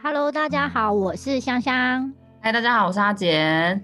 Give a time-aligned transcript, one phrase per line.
[0.00, 2.14] Hello，大家好，我是香香。
[2.40, 3.82] 嗨，大家好，我是阿简。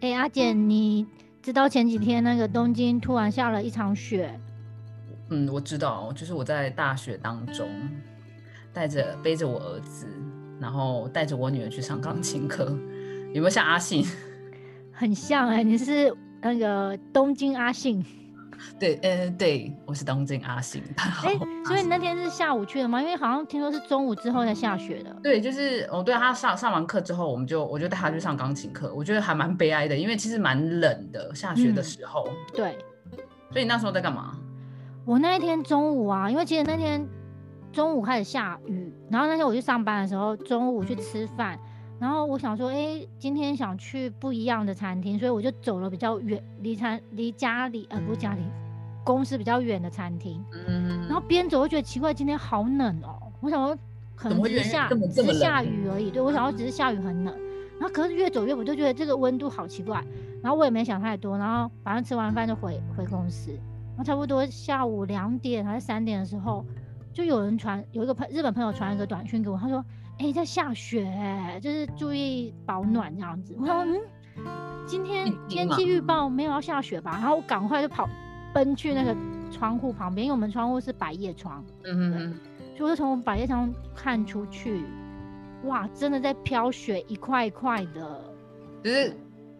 [0.00, 1.04] 哎，阿简，你
[1.42, 4.38] 知道前几天那个东京突然下了一场雪？
[5.30, 7.68] 嗯，我知道，就是我在大雪当中，
[8.72, 10.06] 带着背着我儿子，
[10.60, 12.64] 然后带着我女儿去上钢琴课，
[13.34, 14.06] 有没有像阿信？
[14.92, 18.04] 很像哎，你是那个东京阿信。
[18.78, 20.82] 对，呃，对，我是东京阿信。
[20.96, 21.34] 哎，
[21.64, 23.00] 所以你那天是下午去的吗？
[23.00, 25.14] 因为好像听说是中午之后才下雪的。
[25.22, 28.92] 对，就是哦，对他上上完课之后，我们就我就带他去上钢琴课。
[28.94, 32.28] 我觉得还蛮悲哀的，因为其实蛮冷的，下雪的时候。
[32.54, 32.76] 对。
[33.50, 34.36] 所以你那时候在干嘛？
[35.06, 37.08] 我那一天中午啊，因为其实那天
[37.72, 41.58] 中午开始下雨，然后那天我去上班的时候，中午去吃饭，
[41.98, 48.42] 然后我想说，哎，今天想去不一样的餐厅，所以我就走了比较远，离餐离家里呃不是家里。
[49.04, 53.18] 公司比较远的餐厅，嗯，然后边走我觉得奇怪，今天好冷哦。
[53.40, 53.74] 我想说，
[54.14, 56.10] 可能只是下只是下雨而已。
[56.10, 57.34] 对我想说，只是下雨很冷。
[57.80, 60.04] 然后可是越走越，我就觉得这个温度好奇怪。
[60.42, 63.50] 然后我也没想太多，然后反正吃完饭就回回公司。
[63.52, 66.62] 然后差不多下午两点还是三点的时候，
[67.10, 69.82] 就有人传有一个朋日本朋友传一个短讯给我，他说
[70.18, 71.10] ：“哎，在下雪，
[71.62, 73.74] 就是注意保暖这样子。”我说
[74.36, 74.46] ：“嗯，
[74.86, 78.08] 今天天气预报没有要下雪吧？”然后我赶快就跑。
[78.54, 79.14] 奔去那个
[79.52, 82.40] 窗户旁边，因为我们窗户是百叶窗，嗯嗯，
[82.74, 84.86] 所以我，就是从百叶窗看出去，
[85.64, 88.24] 哇，真的在飘雪，一块一块的。
[88.82, 89.14] 就是，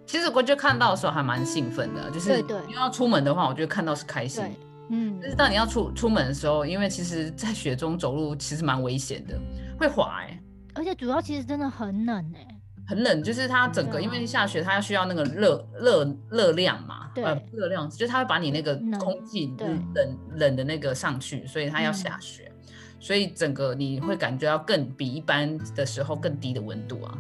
[0.06, 4.42] 其实我觉得看到的时候还蛮兴奋的，就是因为要出门的话，我觉得看到是开心，
[4.88, 5.18] 嗯。
[5.20, 9.38] 但是当你要出出门的时候，因为其实在雪中走路其实蛮危险的，
[9.78, 10.40] 会滑哎，
[10.78, 12.54] 而且主要其实真的很冷哎。
[12.86, 22.50] 很冷，就是它整个因为下雪，它要需要那个热热热量嘛，呃，热量就是它会把你那个空气冷冷的那个上去，所以它要下雪，
[22.98, 27.18] 所以整个你会感觉到更比一般的时候更低的温度啊。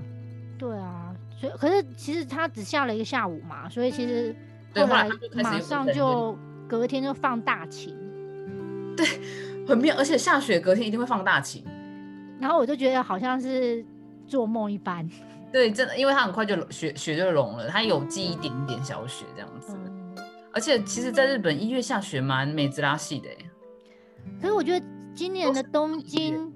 [0.56, 4.34] 对啊，所以可是其实它只下了一个下午嘛，所以其实
[4.74, 6.34] 后来马上就
[6.66, 7.94] 隔天就放大晴。
[8.96, 9.06] 对，
[9.66, 11.62] 很妙，而且下雪隔天一定会放大晴，
[12.40, 13.84] 然后我就觉得好像是
[14.26, 15.08] 做梦一般。
[15.52, 19.76] 对，真的，因为它很快就雪雪就融了，它有积一点点小雪这样子。
[20.52, 23.28] 而且其实，在日本一月下雪蛮美滋拉系的
[24.40, 24.84] 可是我觉得
[25.14, 26.52] 今年的东京，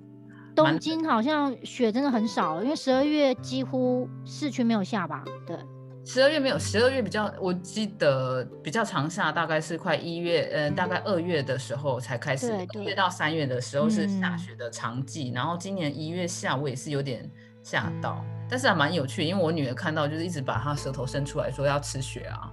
[0.55, 5.25] 东京好像雪真的很少，因为十二月几乎市区没有下吧？
[5.47, 5.57] 对，
[6.05, 15.31] 十二月没有，十二月比较，我记得比较长下，大概是快一月，呃，大概二月的时候才开始，一月到三月的时候是下雪的长季。
[15.31, 17.31] 然后今年一月下，我也是有点
[17.63, 18.25] 吓到。
[18.51, 22.53] 但是还蛮有趣，因为我女儿看到就是一直把她舌头伸出来说要吃雪啊，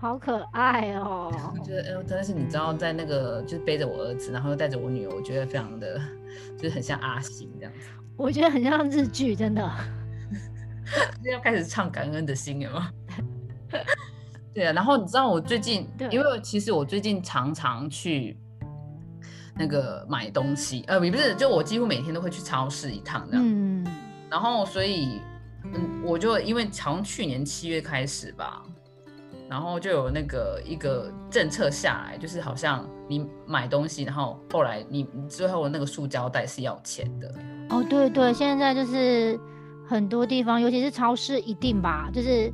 [0.00, 1.30] 好可爱哦。
[1.54, 6.00] 我觉得，哎，但是你知道，在那个就是背着我儿子，然后又带着我女儿，我觉得非常的，
[6.56, 7.88] 就是很像阿星这样子。
[8.16, 9.70] 我觉得很像日剧，真的。
[11.24, 12.90] 要开始唱感恩的心了吗？
[14.54, 18.36] 对啊，然后你知道我最近，因为其实我最近常常去
[19.56, 23.44] 那个买东西，呃，也不是，就我几乎每天都会去超市一趟这样。
[23.46, 23.86] 嗯。
[24.30, 25.20] 然后，所以，
[25.64, 28.62] 嗯，我就因为从去年七月开始吧，
[29.48, 37.34] 然后就有那个一个政策下来，就是好像你买东西，然后后来你最后那个塑胶袋是要钱的。
[37.70, 39.38] 哦，对对，现在就是
[39.88, 42.52] 很多地方，尤其是超市，一定吧，就是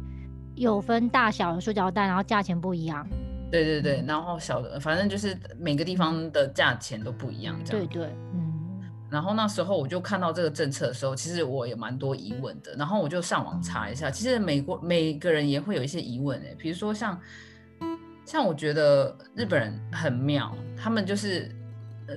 [0.54, 3.06] 有分大小的塑胶袋，然后价钱不一样。
[3.50, 7.86] 对对对，然后小的，反正就是每个地方的价钱都不一样，这样。
[7.86, 8.52] 对对，嗯。
[9.10, 12.74] 然后那时候我就看到这个政策的时候，其实我也蛮多疑问的。
[12.76, 17.20] 然后我就上网查一下，其实美国每个人也会有一些疑问诶，比如说像
[18.24, 21.54] 像我觉得日本人很妙，他们就是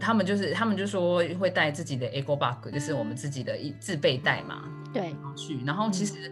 [0.01, 4.63] 他们就是他们就说会带自己的 Eco Bag，就是我们自己的一自备袋嘛，
[4.97, 5.63] 对，去。
[5.65, 6.31] 然后其实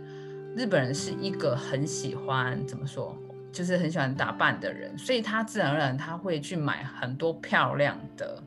[0.56, 3.16] 日本人是一个很喜欢怎么说，
[3.52, 8.44] 就是很喜欢打扮的人，所以他自然而然他会去买很多漂亮的。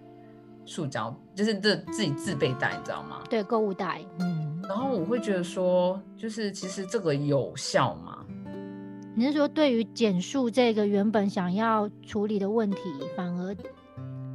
[0.70, 3.22] 塑胶就是这自己自备袋，你知道吗？
[3.30, 4.02] 对，购物袋。
[4.18, 8.18] 嗯，然后我会觉得说，就是其实这个有效吗？
[9.14, 12.78] 你是说对于减速这个原本想要处理的问题，
[13.16, 13.56] 反而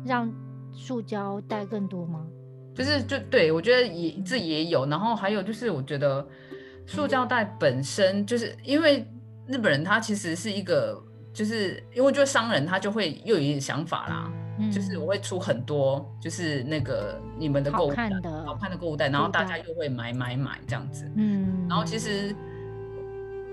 [0.03, 0.33] 让
[0.71, 2.25] 塑胶袋更多吗？
[2.75, 6.25] 就是就对我觉得也这也有，然后还有就是我觉得
[6.85, 9.07] 塑胶袋本身就是因为
[9.47, 11.01] 日本人他其实是一个，
[11.33, 14.31] 就是因为就是商人他就会又有一点想法啦。
[14.71, 18.07] 就是我会出很多，就是那个你们的购物袋，
[18.45, 21.11] 好看的购物袋，然后大家又会买买买这样子。
[21.15, 22.33] 嗯，然后其实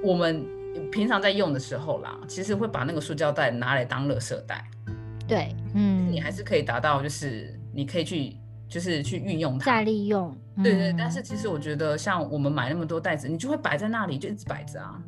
[0.04, 0.44] 我们
[0.92, 4.62] 平常在用的时候啦，其实会把那个塑胶袋拿来当垃圾袋。
[5.26, 8.36] 对，嗯，你还是可以达到，就是你可以去
[8.70, 10.34] 就是去运用它，再利用。
[10.62, 15.02] 对对，但是其实我觉得，像我们买那么多袋子，你就会摆在那里，就一直摆着啊。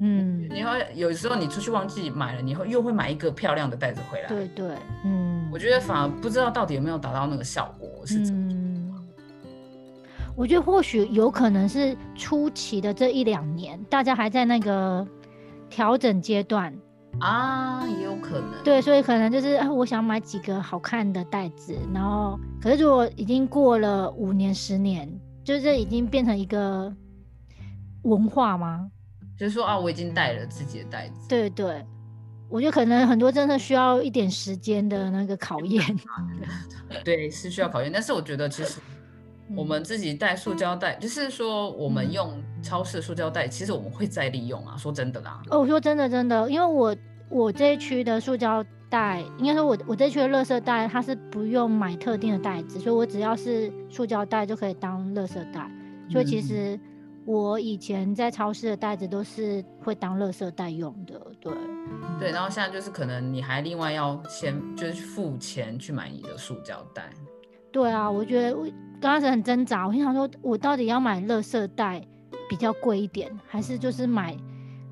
[0.00, 4.28] 嗯，你会有时候你出去忘记买了，你会又会买一个漂亮的袋子回来。
[4.28, 8.54] 对对，嗯，我觉得反而不知道到底有没有达到那个效果是怎么。
[10.36, 15.06] 我觉得或许有可能是初期的这一两年，大家还在那个
[15.70, 16.74] 调整阶段
[17.20, 18.62] 啊，也有可能。
[18.62, 25.08] 对，所以可能就是我想买几个好看的袋子，然后可是如果已经过了五年、十年，
[25.42, 26.92] 就是这已经变成一个
[28.02, 28.90] 文化吗？
[29.38, 31.28] 就是说啊，我已经带了自己的袋子。
[31.28, 31.84] 对对，
[32.48, 35.84] 我觉得可能很多真的需要一点时间的那个考验。
[37.04, 37.90] 对，是需要考验。
[37.92, 38.80] 但是我觉得其实
[39.54, 44.76] 我们自己带塑胶袋，就是说我们用超市塑胶袋，其实我们会再利用啊。
[44.76, 45.40] 说真的啦。
[45.50, 46.96] 哦，我说真的真的，因为我
[47.28, 55.70] 我这一区的塑胶袋，应该说我我这区的垃圾袋，它是不用买特定的袋子，所以我只要是塑胶袋就可以当垃圾袋。
[56.10, 56.78] 所以其实。
[57.28, 61.52] 我以前在超市的袋子都是会当垃圾袋用的，对，
[62.20, 67.10] 对，然后现在就是可能你还另外要先就是付钱去买你的塑胶袋。
[67.72, 68.64] 对啊，我觉得我
[69.00, 72.02] 刚开始很挣扎，我心想说，我到底要买垃圾袋
[72.48, 74.36] 比较贵一点，还是就是买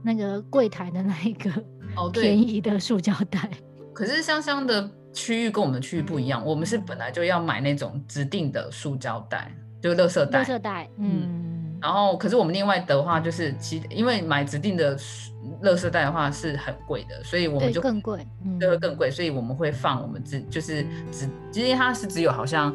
[0.02, 1.50] 那个柜台的那一个
[1.96, 3.50] 哦 便宜的塑胶袋？
[3.92, 10.44] 可是香香的区域跟我们区域不一样，我们是本来就要买那种指定的塑胶袋，就是垃圾袋。
[10.44, 11.42] 垃圾袋，嗯。
[11.80, 14.96] 然后，可是我们另外的话，就是其因为买指定的
[15.62, 18.26] 垃圾袋的话是很贵的，所以我们就更贵，
[18.58, 22.74] 就会更贵，所以我们会放我们只就是只，其实它是只有好像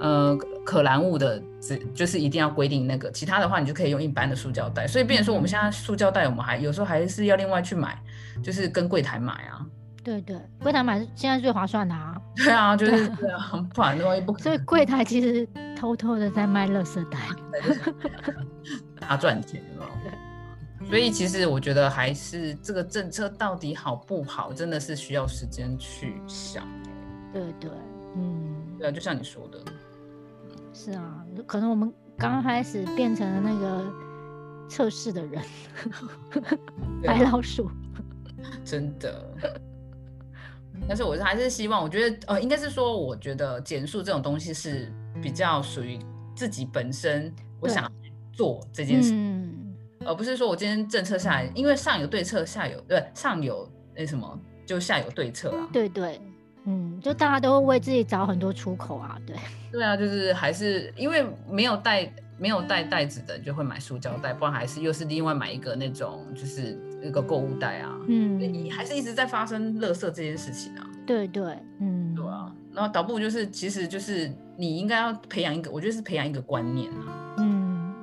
[0.00, 4.86] 呃可燃物的，只就是一定要规定那个，其他的话你就可以用一般的塑胶袋。
[4.86, 8.00] 所以，变成说我们现在塑胶袋，我们还有时候还是要另外去买，
[8.42, 9.64] 就是跟柜台买啊。
[10.04, 12.16] 对对，柜台买现在最划算的啊。
[12.36, 14.36] 对啊，就是对啊，不然的话也不。
[14.38, 15.46] 所以柜台其实
[15.76, 17.18] 偷偷的在卖垃圾袋，
[19.00, 19.86] 大赚钱嘛。
[20.02, 20.88] 对。
[20.88, 26.66] 所以其实我觉得还是这个政策到底好不好，真的是需要时间去想。
[27.32, 27.70] 对对，
[28.16, 28.54] 嗯。
[28.78, 29.58] 对啊，就像你说的。
[30.78, 33.92] 是啊，可能我们刚开始变成了那个
[34.68, 35.42] 测试的人，
[37.02, 37.68] 白老鼠。
[38.64, 39.34] 真的。
[40.86, 45.98] 但是我还是希望，我觉得呃，应该是说，我觉得减速这种东西是比较属于
[46.36, 47.90] 自己本身，我想
[48.32, 49.74] 做这件事，嗯
[50.06, 55.68] 而不是说我今天政策下来，因为上有对策，下有对上有那什么，就下有对策啊。
[55.72, 56.20] 对对，
[56.68, 59.34] 嗯，就大家都会为自己找很多出口啊，对。
[59.72, 66.78] 对啊，就是还是因为没有带没有带袋子的，就会买塑胶袋，不然还是又是另外买一个那种就是。
[67.00, 70.84] 那个购物袋啊，嗯，你还是一直在发生垃圾这件事情啊。
[71.06, 72.52] 对对，嗯，对啊。
[72.72, 77.36] 然后导步就是，其实就是你应该要培养一个，我觉得是培养一个观念啊。
[77.38, 77.94] 嗯，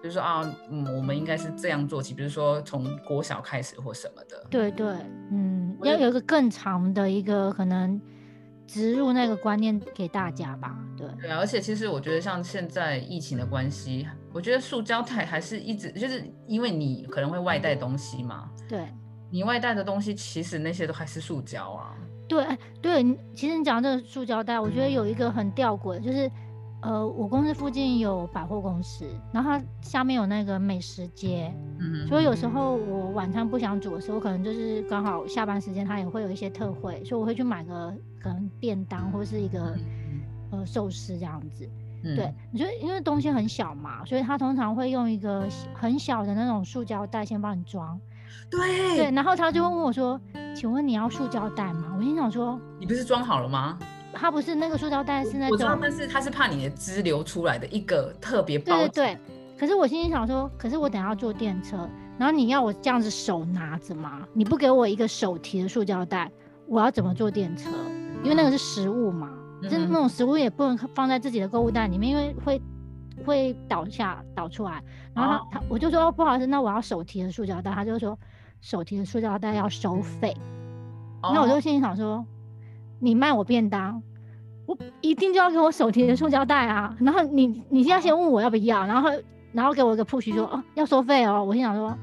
[0.00, 4.46] 就是说啊，嗯，我们应该是这样做起，比如说从国小开始或什么的。
[4.48, 4.86] 对对，
[5.32, 8.00] 嗯，要有一个更长的一个可能。
[8.66, 18.88] 植入那个观念给大家吧，对对啊，而且其实我觉得像现在疫情的关系，我觉得塑胶袋还是一直就是因为你可能会外带东西嘛，对，
[19.30, 21.94] 你外带的东西其实那些都还是塑胶啊。
[22.26, 22.44] 对
[22.80, 23.02] 对，
[23.34, 26.30] 其实你讲这个塑胶袋，我觉得有一个很吊诡，就是。
[26.84, 31.50] 呃，我公司附近有百货公司，然后它下面有那个美食街，
[31.80, 39.74] 嗯，所以有时候我晚餐不想煮的时候，可能就是刚好下班时间，它也会有一些特惠，所以我会去买个可能便当或是一个
[40.50, 41.66] 呃寿司这样子。
[42.02, 47.98] 对，你觉得因为东西很小嘛，所以他通常会用一个很小的那种塑胶袋先帮你装。
[48.50, 48.60] 对
[48.96, 50.20] 对，然后他就会问我说
[50.54, 53.78] ：“请问你要塑胶袋吗？”我心想说：“你不是装好了吗？”
[54.14, 55.50] 它不是那个塑胶袋，是那种。
[55.50, 58.76] 我知道，但是它是怕你的汁流出来的一个特别包。
[58.76, 59.18] 对对对。
[59.56, 64.26] 可是我心里想说，可是我等下要坐电车，然后你要我这样子手拿着吗？
[64.32, 66.30] 你不给我一个手提的塑胶袋，
[66.66, 67.70] 我要怎么坐电车？
[68.24, 69.30] 因为那个是食物嘛，
[69.62, 72.62] 就是那种食物也不能放在自己的购物袋里面，因为会
[73.24, 74.82] 会倒下倒出来。
[75.14, 77.70] 然后他他我就说不好意思，那我要手提的塑胶袋。
[77.70, 78.18] 他就说
[78.60, 80.36] 手提的塑胶袋要收费。
[81.22, 82.26] 那我就心里想说。
[83.04, 84.02] 你卖我便当，
[84.64, 86.96] 我一定就要给我手提的塑胶袋啊！
[86.98, 89.10] 然后你你现在先问我要不要，然后
[89.52, 91.94] 然后给我一个 push 说哦要收费哦，我心想说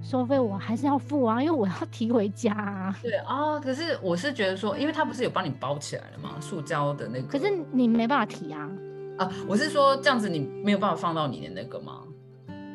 [0.00, 2.52] 收费我还是要付啊，因为我要提回家。
[2.54, 2.96] 啊。
[3.02, 6.36] 对啊，可是我是觉得说，因为他不是有帮你包起来了吗？
[6.40, 7.26] 塑胶的那个。
[7.26, 8.70] 可是你没办法提啊。
[9.18, 11.98] 啊，我是说这样子你没有办法放到你的那个吗？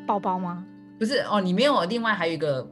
[0.06, 0.62] 包包吗？
[0.98, 2.70] 不是哦，你没有另外还有一个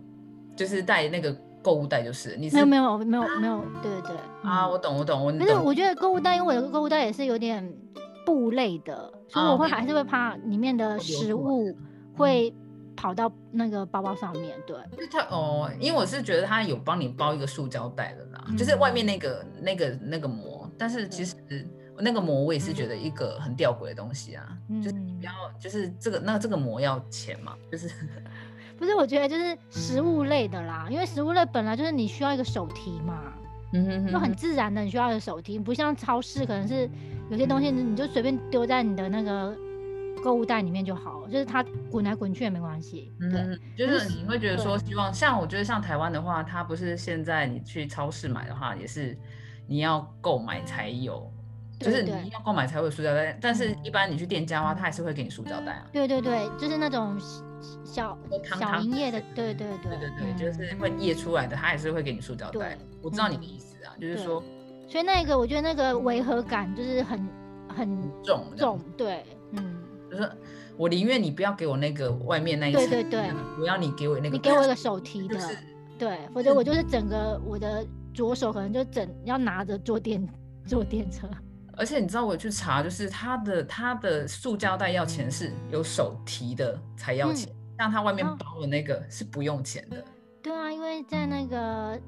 [0.55, 1.35] 就是带那个。
[1.63, 5.33] 购物袋就是，你没有没有没有没有，对对对啊，我懂我懂我。
[5.33, 7.73] 但是我觉得购物袋，因为我的购物袋也是有点
[8.27, 11.73] 布类的，所以我会还是会怕里面的食物
[12.17, 12.53] 会
[12.97, 14.57] 跑到那个包包上面。
[14.67, 14.77] 对，
[15.11, 21.37] 它哦，因为我是觉得它有帮你包一个塑胶袋的啦，就是外面那个那个那个膜，但是其实
[21.99, 24.49] 那个膜我也是觉得一个很吊诡的东西啊，
[24.83, 27.89] 就是你不要，就是这个那这个膜要钱嘛，就是。
[28.83, 33.33] 不是，我觉得就是食物类的啦，因为食物类本来就是你需要一个手提嘛，
[33.75, 36.91] 嗯哼，就很自然的你需要一个手提，不像超市可能是
[37.31, 39.57] 有些东西你就随便丢在你的那个
[40.21, 43.13] 购物袋里面就好，就是它滚来滚去也没关系。
[43.21, 49.17] 嗯，就是你会觉得说希望像我觉得像台湾的话，它不是现在你去超市买的话也是
[49.69, 51.33] 你要购买才有。
[51.79, 55.87] 就是你要购买才会有塑胶袋，但是一般你去店家的话，他还是会给你塑胶袋啊。
[55.93, 57.19] 对对对，就是那种
[57.85, 58.19] 小
[58.59, 62.79] 小营业的，对对对对对，就是会液出来的，他还是会给你塑胶袋。
[63.01, 64.43] 我知道你的意思啊，就是说，
[64.89, 67.29] 所以那个我觉得那个违和感就是很
[67.69, 70.31] 很重重，对，嗯，就是
[70.77, 75.39] 我宁愿你不要给我那个外面那一层，对对对，我要你给我那个，你给我一个手提的，
[75.99, 80.27] 对，否则我就是整个我的左手可能就整要拿着坐电
[80.67, 81.29] 坐电车。
[81.77, 90.05] 而且你知道我去查，就是它的它的塑胶袋要钱是有手提的才要钱，像它外面包的那个是不用钱的。
[90.43, 91.99] 对啊，因为在那个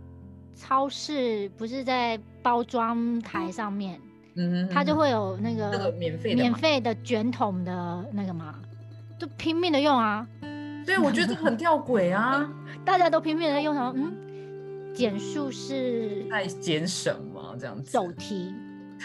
[0.55, 4.01] 超市不是在包装台上面，
[4.37, 8.55] 嗯，它就会有那个免费免费的卷筒的那个嘛，
[9.19, 10.27] 就拼命的用啊。
[10.85, 12.47] 对，我觉得这个很吊诡啊，
[12.85, 17.91] 大家都拼命的用，嗯，减速是在减什么这样子？
[17.91, 18.53] 手提。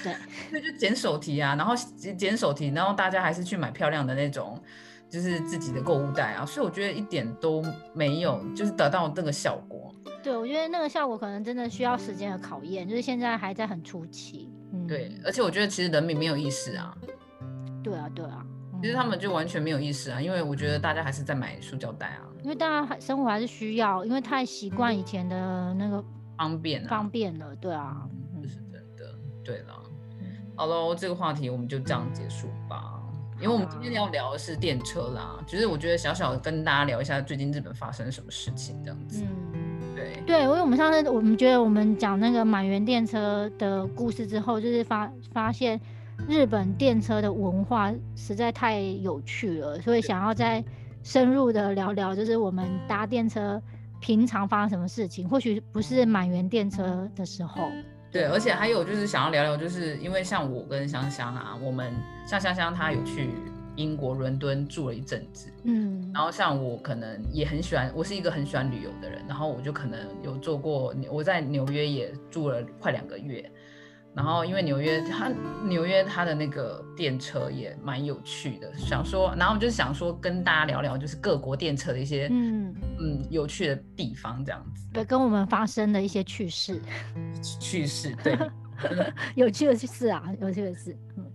[0.04, 0.16] 对，
[0.52, 1.76] 那就捡手提啊，然后
[2.18, 4.62] 捡手提，然后大家还是去买漂亮的那种，
[5.10, 7.64] 就是自己的购物袋啊，所以我觉得一点都
[7.94, 9.94] 没有，就是得到那个效果。
[10.22, 14.52] 对，我觉得那个效果可能真的需要时间的考验，就是现在还在很初期。
[14.74, 16.96] 嗯，对，而且我觉得其实人民没有意识啊。
[17.82, 18.46] 对啊，对啊，
[18.82, 26.04] 其实他们就完全没有意识啊，因为我觉得大家还是在买塑胶袋啊，因为大家还生活还是需要，因为太习惯以前的那个
[26.38, 28.06] 方便方便了，对啊，
[28.42, 29.82] 这是真的，对了。
[30.60, 33.00] 好喽，这个话题我们就这样结束吧，
[33.40, 39.24] 因为我们今天要聊的是电车啦，就是我觉得小小的跟大家聊一下最近日本发生什么事情这样子。
[39.54, 45.80] 嗯，对对，因为我们上次我们觉得我们讲那个满员电车的故事之后，就是发发现
[46.28, 50.62] 日本电车的文化实在太有趣了，所以想要再
[51.04, 53.62] 深入的聊聊，就是我们搭电车
[54.02, 57.72] 平常发生什么事情，或许不是满员电车的时候。
[58.12, 61.94] 对，而且还有就是想要聊聊，就是因为像我跟香香啊，我们
[62.28, 63.30] 像香香她有去
[63.76, 73.50] 英国伦敦住了一阵子，嗯，然后像我可能也很喜欢，我是一个很喜欢旅游的人，然后我就可能有做过，我在纽约也住了快两个月。
[74.16, 75.32] 然后，因为纽约，它
[75.64, 84.86] 纽约它的那个电车也蛮有趣的，想说，然后我就想说跟大家聊聊，就是各国电车的一些嗯嗯有趣的地方，这样子。
[84.92, 86.82] 对，跟我们发生的一些趣事。
[87.62, 88.38] 趣事，对，
[89.36, 90.98] 有趣的事啊，有趣的事。
[91.16, 91.26] 嗯，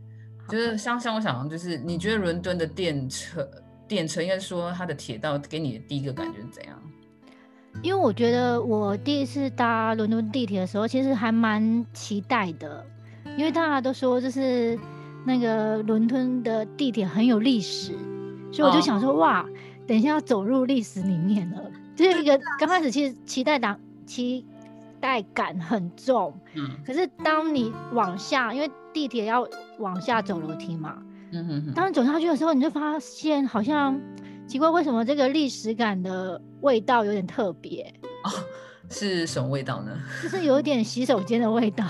[0.49, 3.49] 就是像像我想，就是你觉得伦敦的电车，
[3.89, 6.83] 电车应该说它的铁道给你的第一个感觉是怎样？
[7.83, 12.85] 因为我觉得我第一次搭伦敦地铁的时候，其实还蛮期待的，
[13.37, 14.79] 因为大家都说就是
[15.27, 17.93] 那个伦敦的地铁很有历史，
[18.51, 19.45] 所以我就想说哇，
[19.87, 21.63] 等一下要走入历史里面了，
[21.95, 24.47] 就是一个刚开始其实期待感期
[24.99, 29.47] 待感很重，嗯，可是当你往下，因为地铁要
[29.79, 30.97] 往下走楼梯嘛，
[31.33, 34.01] 嗯哼哼，当你走下去的时候，你就发现好像。
[34.47, 37.83] 奇怪，为什么这个历史感的味道有点特别？
[38.25, 38.31] 哦，
[38.91, 39.91] 是什么味道呢？
[40.23, 41.85] 就是有点洗手间的味道。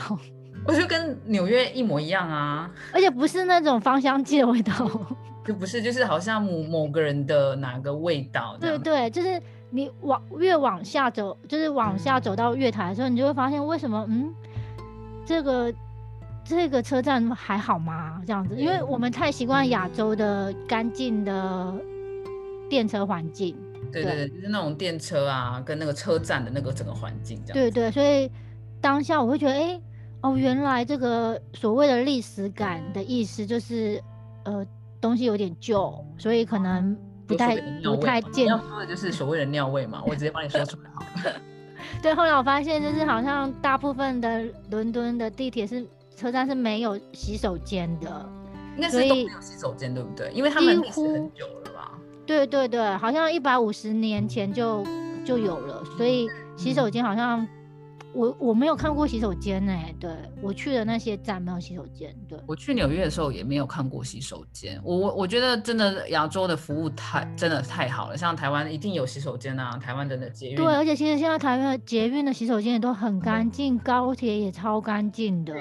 [0.66, 4.72] 我就跟纽约一模一样啊，而且不是那种芳香剂的味道，
[5.44, 8.56] 就不是，就是好像某某个人的哪个味道。
[8.58, 14.32] 对对，就是你往越往下走，就是往下走到月台的时候，你就会发现为什么嗯，
[15.26, 15.74] 这个
[16.44, 18.22] 这个车站还好吗？
[18.26, 21.74] 这样子，因为我们太习惯亚洲的干净的。
[22.74, 23.56] 电车环境，
[23.92, 27.54] 对对对，就是那种电车啊，跟那个车站的那个整个环境这样。
[27.54, 28.28] 对对，所以
[28.80, 29.80] 当下我会觉得，哎，
[30.22, 34.02] 哦，原来这个所谓的历史感的意思就是，
[34.42, 34.66] 呃，
[35.00, 38.48] 东西有点旧，所以可能不太不太见。
[38.48, 41.40] 要说的就是所谓的尿味嘛，我直接帮你说出来好了。
[42.02, 48.28] 对，后来我发现，就是好像大部分的伦敦的地铁是车站是没有洗手间的，
[48.74, 50.32] 应该是都没有洗手间，对不对？
[50.32, 51.63] 因为他们历史很久了。
[52.26, 54.84] 对对对，好像一百五十年前就
[55.24, 57.46] 就有了，所以洗手间好像
[58.12, 62.14] 我我没有看过洗手间呢，对我去的那些站没有洗手间。
[62.28, 64.80] 对我去纽约的时候也没有看过洗手间。
[64.84, 70.56] 我我我觉得真的亚洲的服务太真的太好了，像台湾一定有洗手间啊，台湾的捷运。
[70.56, 75.52] 对，而且其实现在台湾捷运的洗手间也都很干净，高铁也超干净的。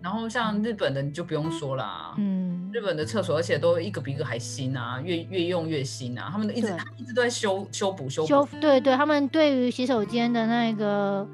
[0.00, 11.26] 然后像日本的你就不用说啦，嗯，日本的厕所而且都一个比一个还新啊，越越用越新啊，他们一直一直都在修修补修修，对对，他们对于洗手间的那个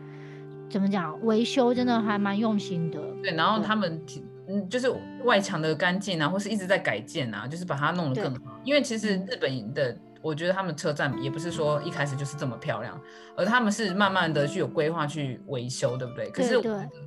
[0.71, 2.99] 怎么讲维修真的还蛮用心的。
[3.23, 4.03] 对，然后他们
[4.49, 4.93] 嗯就是
[5.25, 8.41] 外墙的干净啊，或是一直在改建啊，就是把它弄得更好。
[8.65, 9.97] 因为其实日本的。
[10.25, 12.99] 我觉得他们车站也不是说一开始就是这么漂亮，
[13.37, 16.31] 而他们是慢慢的去有规划去维修，对不对？
[16.31, 16.59] 可是，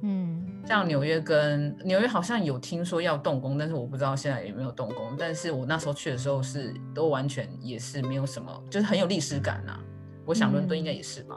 [0.03, 5.15] 嗯，像纽约跟纽约好像有听说要动工，但是我不知道现在有没有动工。
[5.17, 9.79] 但是我那时候去的时候是都完全也是没有什么，就是很有历史感呐。
[10.23, 11.35] 我想伦敦应该也是吧？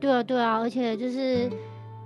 [0.00, 1.48] 对啊，对啊，而且就是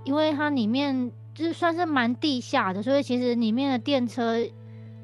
[0.04, 4.36] 因为它里面就是算是蛮地下的，所以其实里面的电车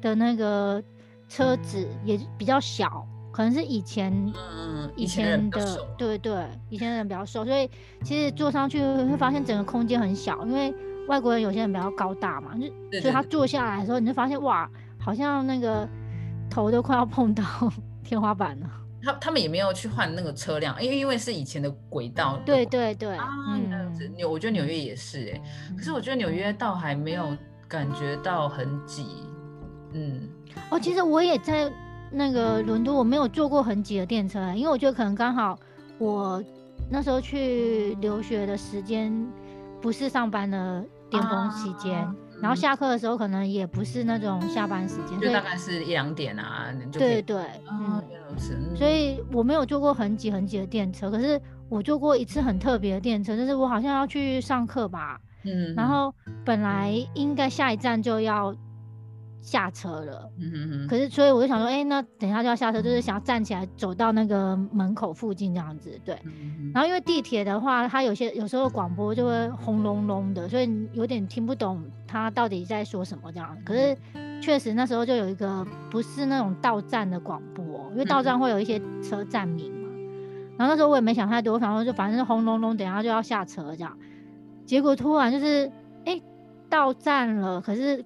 [0.01, 0.83] 的那个
[1.27, 3.03] 车子也比较小。
[3.37, 7.69] 可能是以前，嗯，以前的，对对，以前的人比较瘦，所以
[8.03, 10.73] 其实坐上去会发现整个空间很小，因为
[11.07, 14.67] 外国人有些人比较高大嘛，就所以他坐下来的时候，你就发现哇，
[14.99, 15.87] 好像那个
[16.49, 17.43] 头都快要碰到
[18.03, 18.67] 天花板了。
[19.03, 22.39] 他他们也没有去换那个车辆，因为因为是以前的轨道。
[22.43, 25.41] 对对对，嗯，纽我觉得纽约也是哎，
[25.77, 29.05] 可是我觉得纽约倒还没有感觉到很挤，
[29.93, 30.27] 嗯，
[30.71, 31.71] 哦，其实我也在。
[32.11, 35.57] 那个伦敦我没有坐过很挤的电车，因为我觉得可能刚好
[35.97, 36.43] 我
[36.89, 39.11] 那时候去留学的时间
[39.81, 42.07] 不是上班的巅峰期间，
[42.41, 46.73] 然后下课的时候可能也不是那种下班时间，就大概是一两点啊。
[46.91, 48.01] 对对，嗯，
[48.75, 56.13] 所以我没有坐过很挤很挤的电车，可是我坐过一次很特别的电车，就是我好像要去上课吧，嗯，然后
[56.45, 58.55] 本来应该下一站就要。
[59.47, 60.87] 下车了，嗯哼哼。
[60.89, 66.19] 可是，所以我就想说，哎，那等一下就要下车，就是想要站起来走到那个门口附近这样子，对。
[66.73, 73.57] 然后因为地铁的话，它有些有时候广播就会轰隆隆的，所以有点听不懂它到底在说什么这样。
[73.65, 73.97] 可是
[74.41, 79.87] 确实那时候就有一个不是那种到站的广播，因为到站会有一些车站名嘛。
[80.57, 83.97] 然后那时候我也没想太多，我想说就反正是轰隆隆，等下就要下车这样。
[84.65, 85.71] 结果突然就是，
[86.03, 86.21] 哎，
[86.69, 88.03] 到站了，可是。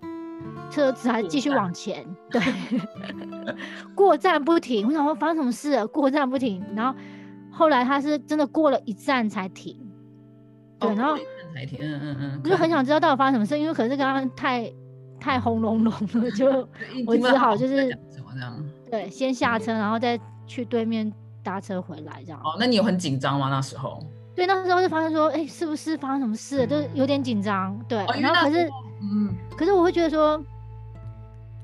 [0.69, 2.41] 车子还继续往前， 对，
[3.95, 4.87] 过站不停。
[4.87, 5.87] 我想说发生什么事了？
[5.87, 6.63] 过站不停。
[6.75, 6.97] 然后
[7.51, 9.77] 后来他是真的过了一站才停，
[10.79, 11.17] 对，然后
[11.53, 11.79] 才停。
[11.81, 12.41] 嗯嗯嗯。
[12.43, 14.71] 我就很想知道到底发生什么事，因为可是刚刚太
[15.19, 16.67] 太轰隆隆了， 就
[17.05, 17.95] 我只好就是
[18.89, 21.11] 对，先下车，然后再去对面
[21.43, 22.39] 搭车回来这样。
[22.41, 23.49] 哦，那你有很紧张吗？
[23.49, 24.01] 那时候？
[24.35, 26.65] 对，那时候就发现说，哎，是不是发生什么事？
[26.67, 27.77] 就是有点紧张。
[27.87, 28.69] 对，然后可是。
[29.03, 30.39] 嗯，可是我会觉得说，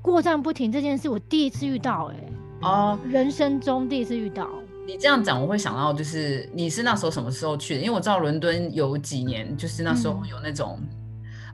[0.01, 2.15] 过站不停这件事，我第一次遇到，哎，
[2.63, 4.49] 哦，人生中第一次遇到。
[4.87, 7.81] 你这样讲，我会想到就是你是那时候什么时候去的？
[7.81, 10.79] 因为我知道伦敦有几年，就是那时候有那种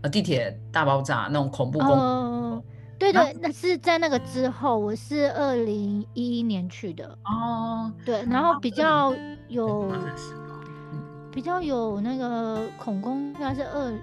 [0.04, 2.64] 呃地铁大爆炸那种恐怖攻
[2.98, 7.06] 对对，那是在那个之后，我是二零一一年去的。
[7.26, 9.14] 哦，对，然后比较
[9.50, 9.92] 有，
[11.34, 13.94] 比较有那个恐攻，应该是二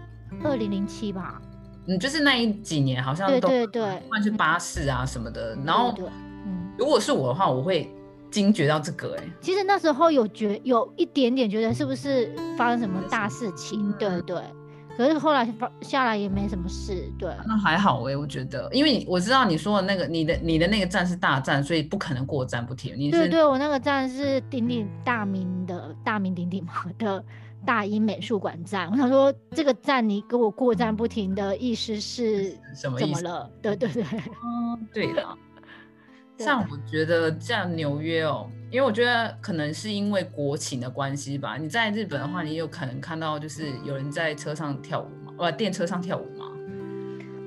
[0.43, 1.41] 二零零七吧。
[1.87, 5.57] 嗯，就是那一几年好像都，对对对，换去巴士啊什么的。
[5.65, 5.95] 然后，
[6.45, 7.91] 嗯，如果是我的话，我会
[8.31, 9.17] 惊觉到这个。
[9.17, 13.93] 哎，其实那时候有觉有一点点觉得是不是发生什么大事情？
[13.93, 14.43] 对对。
[14.97, 17.33] 可是后来发下来也没什么事，对。
[17.47, 22.95] 那还好哎，我觉得，因为我知道你说的那个你的你的那个站是大站，所以不可能过站不停。
[22.97, 26.67] 你对对，我那个站是鼎鼎大名的大名鼎鼎
[26.99, 27.25] 的。
[27.63, 33.23] 大英美术馆站，我想说这个站你给我过站不停的意思是什么意思？
[33.23, 33.51] 了？
[33.61, 35.23] 对对对，嗯，对的。
[36.45, 41.57] 像我觉得像纽约哦，因为我觉得可能是因为国情的关系吧。
[41.57, 45.33] 你在日本的话，你有可能看到就是有人在车上跳舞吗？
[45.39, 46.47] 呃，电车上跳舞吗？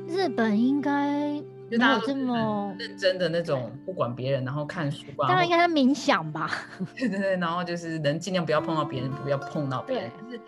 [0.07, 1.41] 日本应该。
[1.69, 5.05] 没有这么认真的那种，不管别人，然后看书。
[5.17, 6.49] 当然应该是冥想吧。
[6.95, 10.11] 对对对，然后就是能尽量不要碰到别人，不要碰到别人。
[10.29, 10.39] 是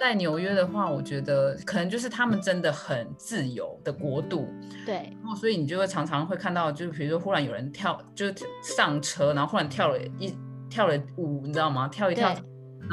[0.00, 4.48] 在纽约的话，我觉得可能就是他们真的很自由的国度。
[4.86, 5.14] 对。
[5.20, 10.34] 然后所以你就会常常会看到，就是比如说忽然有人跳，就是上车，然后忽然跳了一
[10.70, 11.88] 跳了舞，你知道吗？
[11.88, 12.34] 跳一跳，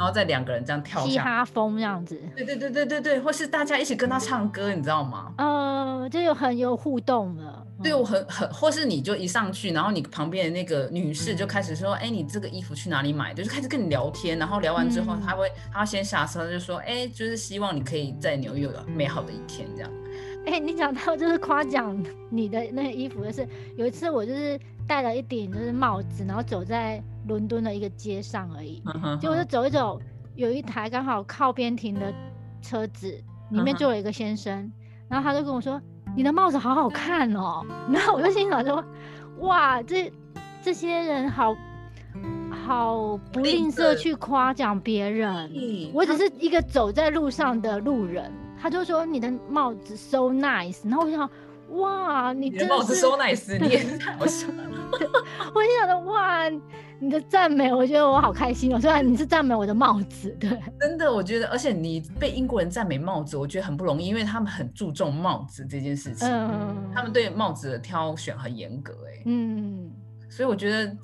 [0.00, 2.18] 然后再两个人这样跳嘻哈风这样子。
[2.34, 5.30] 对对对对对对，或是大家一起跟他唱歌，你知道吗？
[5.36, 7.66] 呃，就有很有互动了。
[7.82, 19.90] 对我很很，或是你就一上去，然后你旁边的那个女士就开始说：“哎，你这个衣服去哪里买的？”就开始跟你聊天，然后聊完之后，他会他先下车就说：“哎，就是希望你可以在纽约有美好的一天。”这样。
[20.46, 24.58] 哎，你讲到就是夸奖你的那个衣服，就是有一次我就是
[24.88, 28.82] 戴了一顶就是帽子，然后走在伦敦的一个街上而已，
[29.20, 30.00] 结果就走一走，
[30.34, 32.12] 有一台刚好靠边停的
[32.60, 33.08] 车子，
[33.50, 34.70] 里面坐了一个先生，
[35.08, 35.80] 然后他就跟我说
[36.16, 37.64] ：“你的帽子好好看哦。
[37.88, 38.84] ”然后我就心想说
[39.40, 40.12] ：“哇，这
[40.60, 41.56] 这些人好
[42.50, 45.50] 好不吝啬去夸奖别人，
[45.94, 48.30] 我只是一个走在路上的路人。”
[48.62, 51.30] 他就说你的帽子 so nice，然后我想，
[51.78, 54.69] 哇，你的帽子 so nice，你也是太好笑了。
[55.54, 56.48] 我心想说，哇，
[56.98, 58.80] 你的赞美，我觉得我好开心哦。
[58.80, 69.90] 虽然你是赞美我的帽子，对， 真的，我觉得，而且你被英国人赞美帽子，我觉得很不容易，因为他们很注重帽子这件事情，嗯，他们对帽子的挑选很严格，哎，嗯，
[70.28, 70.96] 所以我觉得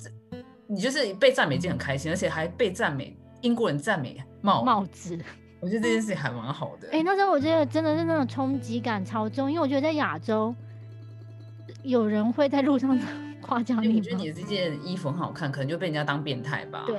[0.67, 5.17] 你就是被赞美已经很开心，而且还被赞美，英国人赞美帽帽子。
[5.59, 6.87] 我觉得这件事情还蛮好的。
[6.91, 10.53] 哎，那时候我觉得真的是那种冲击感超重，因为我觉得在亚洲，
[11.81, 12.95] 有人会在路上
[13.47, 13.97] 夸奖你。
[13.97, 16.83] 我觉得你这件衣服很好看，可能就被人家当变态吧。
[16.85, 16.97] 对。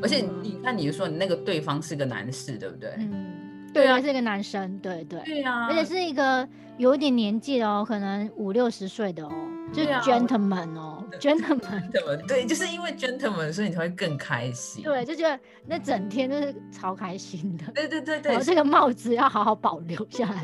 [0.00, 2.94] 而且你看，你说你那个对方是个男士，对不对？
[2.96, 5.20] 嗯，对啊，是一个男生，对对。
[5.24, 5.66] 对啊。
[5.68, 9.32] 而且是一个有点年纪的哦，可能五六十岁的哦，
[9.72, 11.04] 就是 gentleman 哦。
[11.20, 11.82] gentleman，
[12.26, 14.82] 对，就是因为 gentleman，所以你才会更开心。
[14.82, 17.70] 对，就觉得那整天都是超开心的。
[17.74, 20.42] 对对对对，这个帽子要好好保留下来。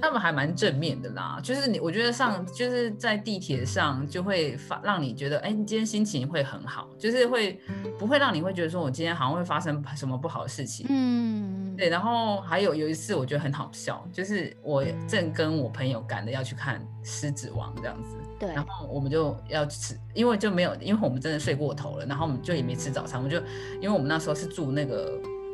[0.00, 7.60] 他们还蛮正面的啦，就是你，我觉得上就是在地铁上就会发让你觉得，哎，你今天心情会很好，就是会
[7.98, 10.86] 不会让你会觉得说我今天好像会发生什么不好的事情。
[10.88, 11.88] 嗯，对。
[11.88, 18.16] 然后还有有一次我觉得很好笑，就是我正跟我朋友赶着要去看《狮子王》这样子。
[18.38, 23.36] 对，然后我们就要吃，因为就没有，因为我们真的睡过头了，然后我们就也没吃早餐，我们就，
[23.80, 25.12] 因为我们那时候是住那个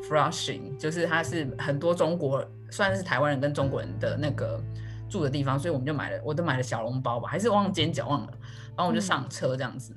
[0.09, 4.63] Flushing，就是它是很多中国，算是台湾人跟中国人的那个
[5.09, 8.33] 住的地方，所以我们就买了，我都买了小笼包吧，还是忘了煎饺忘了，
[8.77, 9.95] 然后我就上车这样子，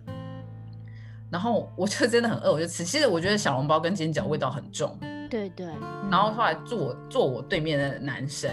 [1.30, 4.98] 然后我就真的很饿，我就吃，其实我觉得小笼包跟煎饺味道很重，
[5.30, 5.68] 对对，
[6.10, 8.52] 然后后来坐我坐我对面的男生，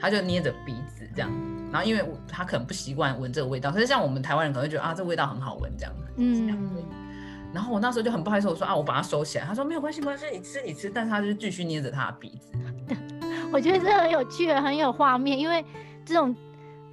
[0.00, 1.30] 他就捏着鼻子这样。
[1.70, 5.94] 然后，因为他可能不习惯闻这个味道，可是像我们台湾人可能会觉得啊，这味道很好闻这样。
[6.16, 6.48] 嗯。
[7.52, 9.44] 然后我那时候就很不好意思，我说啊，我把它收起来。
[9.44, 10.88] 他说没有关系，没关系，你吃你吃。
[10.88, 12.52] 但是他就继续捏着他的鼻子。
[13.52, 15.64] 我觉得这很有趣，很有画面，因为
[16.04, 16.34] 这种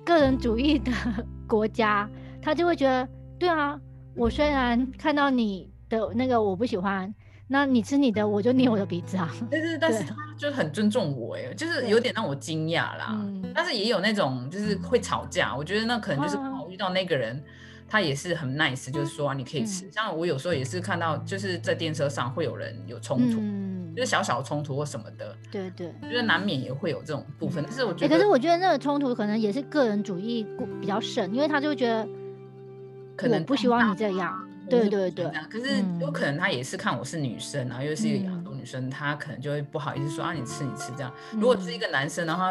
[0.05, 0.91] 个人主义的
[1.47, 2.09] 国家，
[2.41, 3.79] 他就会觉得，对啊，
[4.15, 7.13] 我虽然看到你的那个我不喜欢。
[7.47, 9.31] 那你吃你的，我就捏我的鼻子啊。
[9.51, 13.23] 但是，但是他就是很尊重我，哎，就是有点让我惊讶啦。
[13.53, 17.39] 但是也有那种就是会吵架，我觉得那可能就是我遇到那个人，
[17.87, 19.87] 他也是很 nice，就是说你可以吃。
[19.91, 23.39] 像我有时候也是看到，就是在电车上会有人有冲突，
[23.95, 25.35] 就是小小冲突或什么的。
[25.51, 27.63] 对对，我觉得难免也会有这种部分。
[27.65, 30.45] 但是我觉得，可是我觉得那个冲突可能也是个人主义
[30.81, 32.07] 比较深，因为他就会觉得，
[33.15, 34.41] 可能不希望你这样。
[34.67, 41.13] 对对对，可是有可能他也是看我是女生，然后又是一个亚洲女生，他可能就会不好意思说啊，你吃你吃这样。
[41.33, 42.45] 如果是一个男生，然后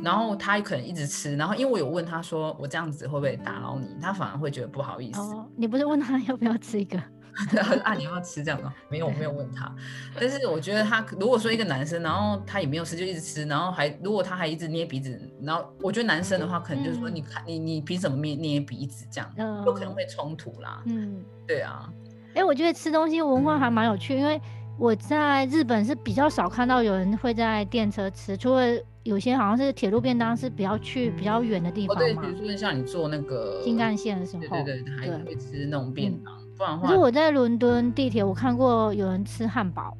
[0.00, 5.20] 然后他可能一直吃，然后因为我有问他说我这样子会不会打扰你，他反而会觉得不好意思。
[5.56, 6.96] 你不是问他要不要吃一个？
[7.84, 8.72] 啊，你要吃这样的？
[8.88, 9.72] 没有，我没有问他。
[10.18, 20.82] 但是我觉得他如果说一个男生，然后他也没有吃，就一直吃，然后还如果他还一直捏鼻子，然后我觉得男生的话，可能就是说，你看你你凭什么捏捏鼻子这样，有可能会冲突啦。
[20.86, 21.88] 嗯，对啊。
[22.34, 24.40] 哎，我觉得吃东西文化还蛮有趣，因为
[24.78, 28.66] 我在日本是比较少看到有人会在电车吃，除了
[29.02, 32.02] 有些好像是铁路便当是比较去比较远的地方嘛。
[32.02, 36.39] 对，比如说像你坐那个新干线的时候，对对对，还会吃那种便当。
[36.82, 39.96] 可是我在伦敦地铁，我看过有人吃汉堡，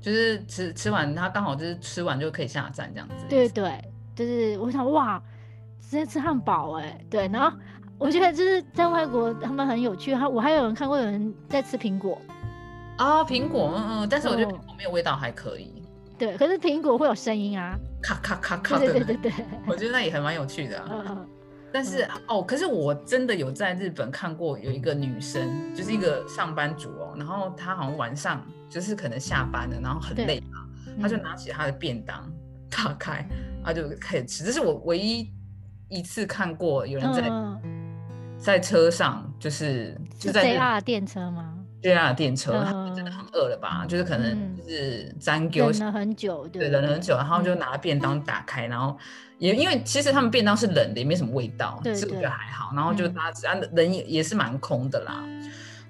[0.00, 3.24] 就是吃吃完他刚好就是吃完就可以下站这样子。
[3.28, 3.82] 对对，
[4.14, 5.20] 就是我想哇，
[5.80, 7.28] 直接吃汉堡哎，对。
[7.28, 7.56] 然后
[7.98, 12.20] 我觉得就是在外国他们很有趣，他我还有人看过有人在吃苹果
[12.96, 15.82] 啊，苹果嗯嗯，但是我觉得苹果没有味道还可以。
[16.16, 18.92] 对，可是苹果会有声音啊，咔咔咔咔的。
[18.92, 19.32] 对对对对，
[19.66, 20.80] 我觉得那也还蛮有趣的。
[21.72, 30.66] 但是哦，可是我真的有在日本看过有一个女生，就是一个上班族哦，然后她好像晚上就是可能下班了，然后很累嘛，
[31.00, 32.30] 她就拿起她的便当
[32.70, 33.26] 打开，
[33.64, 34.44] 她就开始吃。
[34.44, 35.30] 这是我唯一
[35.88, 37.30] 一次看过有人在
[38.38, 41.57] 在车上，就是就在 JR 电车吗？
[41.80, 43.86] JR 电车，他们真的很饿了吧？
[43.86, 48.96] 就是可能就是粘丢了很久，对，冷了很久，然后就拿便当打开，然后
[49.38, 52.74] 也因为其实他们便当是冷的，也没什么味道，这个就还好。
[52.74, 55.24] 然后就大家人也也是蛮空的啦。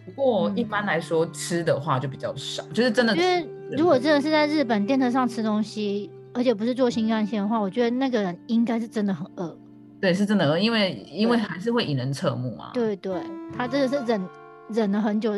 [0.04, 3.16] 不过一般来说吃的话就比较少，就是真的。
[3.16, 9.56] 因为如果真的是在日本电车上吃东西，而且不是坐新干线的话，我觉得那个人应该是真的很饿。
[10.00, 12.70] 对，是真的饿，因为因为还是会引人侧目啊。
[12.74, 13.20] 对对，
[13.56, 14.22] 他真的是忍。
[14.70, 15.32] 忍了很久，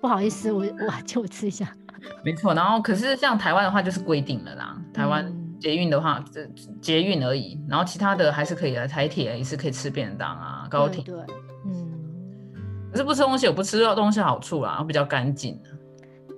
[0.00, 1.72] 不好意思，我我就吃一下。
[2.24, 6.46] 没错，然后可是像台湾的话就是规定了啦，台湾捷运的话，这
[6.80, 11.02] 捷运而已，然后其他的还是可以的，台铁也是可以吃便当啊，高铁。
[11.02, 11.14] 对，
[11.64, 11.92] 嗯。
[12.92, 15.60] 可是不吃东西有不吃到东西好处啦，比较干净。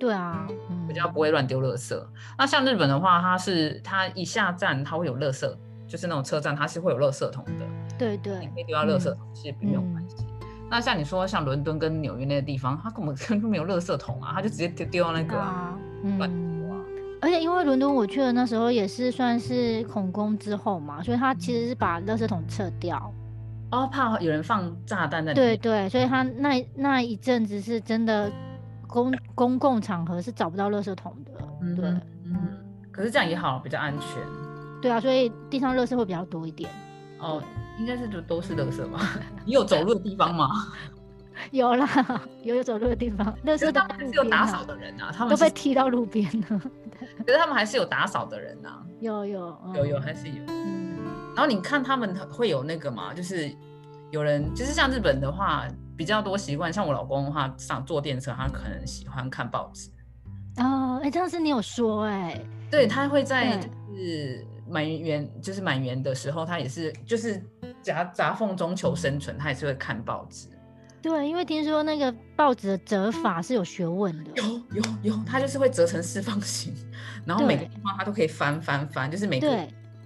[0.00, 0.46] 对啊，
[0.86, 2.00] 比较不会乱丢垃圾。
[2.38, 5.52] 那像日本的话，它是它一下站它会有垃圾，
[5.86, 7.66] 就是那种车站它是会有垃圾桶的。
[7.98, 8.38] 对对。
[8.38, 10.24] 你可以丢到垃圾桶，其实没有关系。
[10.70, 16.28] 那像你说，像伦敦跟纽约那个地方，它根本根本没有垃圾桶啊，它就直接丢丢到那个啊，嗯啊。
[17.20, 23.12] 而且因为伦敦我去的那时候也是算是恐攻之后嘛，所以他其实是把垃圾桶撤掉，
[23.72, 25.34] 哦，怕有人放炸弹在。
[25.34, 28.30] 对对，所以他那那一阵子是真的
[28.86, 31.32] 公公共场合是找不到垃圾桶的。
[31.74, 31.88] 对，
[32.24, 32.36] 嗯，
[32.92, 34.22] 可是这样也好，比较安全。
[34.80, 36.70] 对啊，所以地上垃圾会比较多一点。
[37.20, 37.42] 哦。
[37.78, 38.98] 应该是就都是垃圾吧？
[39.46, 40.48] 你有走路的地方吗？
[41.52, 41.86] 有啦，
[42.42, 43.24] 有有走路的地方。
[43.46, 46.60] 垃圾他们还是有打扫的人啊，他们都被踢到路边了。
[47.24, 48.82] 可是他们还是有打扫的人啊。
[48.98, 50.42] 有有有有还是有。
[50.48, 50.98] 嗯。
[51.36, 53.48] 然后你看他们会有那个嘛，就是
[54.10, 55.64] 有人就是像日本的话
[55.96, 59.88] 比较多习惯，像我老公的话上坐电车，他可能喜欢看报纸。
[60.56, 64.44] 哦，哎，上次你有说哎，对他会在就是。
[64.70, 67.42] 满员就是满员的时候，他也是就是
[67.82, 70.48] 夹夹缝中求生存，他也是会看报纸。
[71.00, 74.32] 对，因为听说那个报纸的折法是有学问的。
[74.34, 76.74] 有有有，他就是会折成四方形，
[77.24, 79.46] 然后每个地方他都可以翻翻翻，就是每个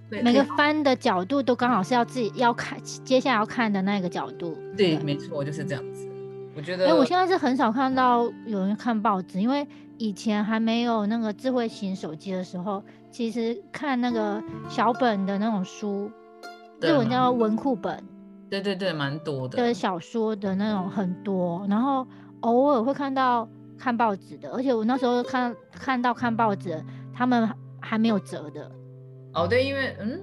[0.09, 4.55] 对每个翻的角度都刚好是要自己要看接下来要看的那个角度。
[4.77, 6.07] 对，没错，就是这样子。
[6.55, 12.83] 我觉得，哎，我现在是很少看到有人看报纸，因为以前还没有那个智慧型手机的时候。
[13.13, 16.11] 其实看那个小本的那种书，
[16.81, 18.03] 日文叫文库本，
[18.49, 19.55] 对对对，蛮多的。
[19.55, 22.07] 的小说的那种很多，然后
[22.39, 23.47] 偶尔会看到
[23.77, 27.47] 看报纸的，而且我那时候看看到看报纸，他们
[27.79, 28.71] 还没有折的。
[29.35, 30.19] 哦，对，因为嗯，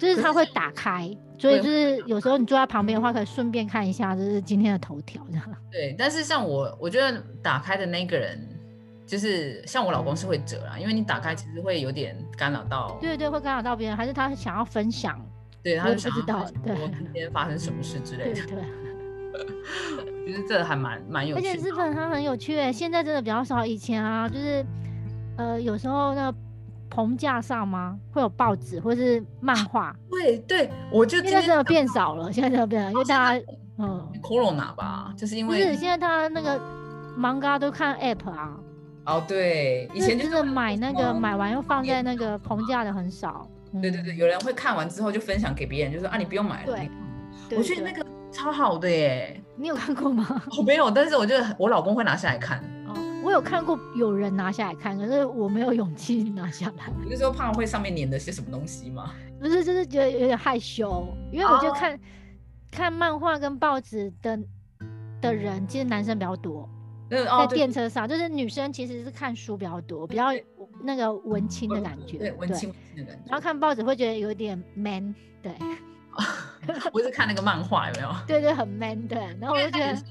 [0.00, 5.44] 就是他会打开，所以就是有时候你坐在旁边的话，可以顺便看一下，就是今天的头条这样。
[5.70, 8.48] 对，但是像我，我觉得打开的那个人。
[9.12, 15.20] 就是像我老公是会折啦，因为你打开其实会有点干扰到，对对，会干扰到别人，还是他想要分享，
[15.62, 18.64] 对，他就不知道对今天发生什么事之类的，对，
[20.26, 24.64] 其实这还蛮蛮有趣，而且日本它很有趣诶，现在真的比较少，以前啊，就是
[25.36, 26.38] 呃有时候那个
[26.88, 33.44] 棚架上吗会有报纸或是漫画，对对，我就现在真的变少了，现在真的变少，因为大家
[33.76, 36.58] 嗯，corona 吧，就是因为不是现在大家那个
[37.18, 38.58] manga 都看 app 啊。
[39.04, 43.48] 哦，对，以前就是买那个买完又放在那个棚架的很少。
[43.80, 46.76] 对对对，有人会看完之后就分享给别人，就说啊，你不用买了。
[47.48, 49.42] 对，我觉得那个超好的耶。
[49.56, 50.42] 你有看过吗？
[50.56, 52.58] 我没有，但是我觉得我老公会拿下来看。
[52.86, 56.92] 哦，我有看过有人拿下来看，可是我没有勇气拿下来。
[57.02, 59.12] 你是说怕会上面粘的些什么东西吗？
[59.40, 61.98] 不是，就是觉得有点害羞，因为我觉得看
[62.70, 64.38] 看漫画跟报纸的
[65.20, 66.68] 的人，其实男生比较多。
[67.24, 70.26] 在电车上，就是女生其实是看书比较多，比较
[70.82, 73.22] 那个文青的感觉，对文青的感觉。
[73.26, 75.52] 然后看报纸会觉得有点 man，对。
[76.92, 78.08] 我是看那个漫画有没有？
[78.26, 79.18] 对对，很 man，对。
[79.40, 80.02] 然后我就觉得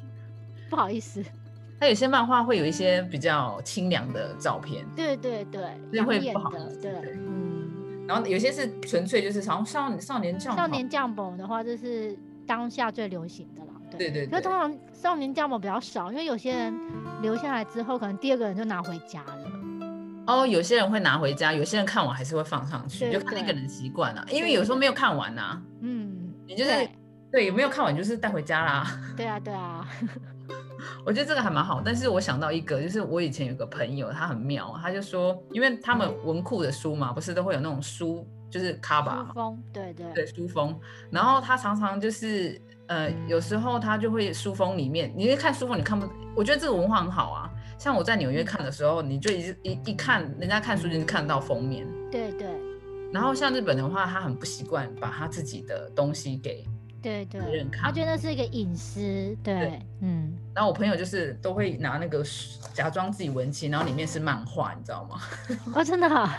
[0.69, 1.23] 不好意思。
[1.79, 5.61] 他有些漫画会有一些比较清凉的照片，对对对，
[5.91, 8.05] 所以会不好对，嗯。
[8.07, 13.70] 然后有些是纯粹就是像少少年将少年将本的话，就是当下最流行的了。
[13.97, 16.73] 对对，那通常少年将某比较少，因为有些人
[17.21, 19.37] 留下来之后，可能第二个人就拿回家了。
[20.27, 24.25] 哦，有些人会拿回家，有些人看完还是会放上去，就看那个人习惯了。
[24.31, 25.61] 因为有时候没有看完呐。
[25.81, 26.87] 嗯，你就是
[27.31, 28.87] 对，有没有看完就是带回家啦。
[29.17, 29.87] 对啊，对啊。
[31.05, 42.61] 我觉得这个还蛮好，但是我想到一个，就是我以前有个朋友，他很妙，他就说，因为他们文库的书嘛，不是都会有那种书，就是卡吧，书封，对对对，书封，然后他常常就是。
[42.91, 47.49] 呃，有时候他就会书封里面，你看书封，你看不，我觉得这个文化很好啊。
[47.77, 51.87] 像我在纽约看的时候，你就一一一看，人家看书就是看到封面。
[52.11, 52.49] 对对。
[53.13, 56.67] 然后像日本的话，他很不习惯把他自己的东西给
[57.01, 59.01] 对对，别人看，他觉得是一个隐私，
[59.41, 60.37] 对，嗯。
[60.53, 62.21] 然后我朋友就是都会拿那个
[62.73, 65.21] 假装自己文青，然后里面是漫画，你知道吗？
[65.73, 66.29] 哦，真的。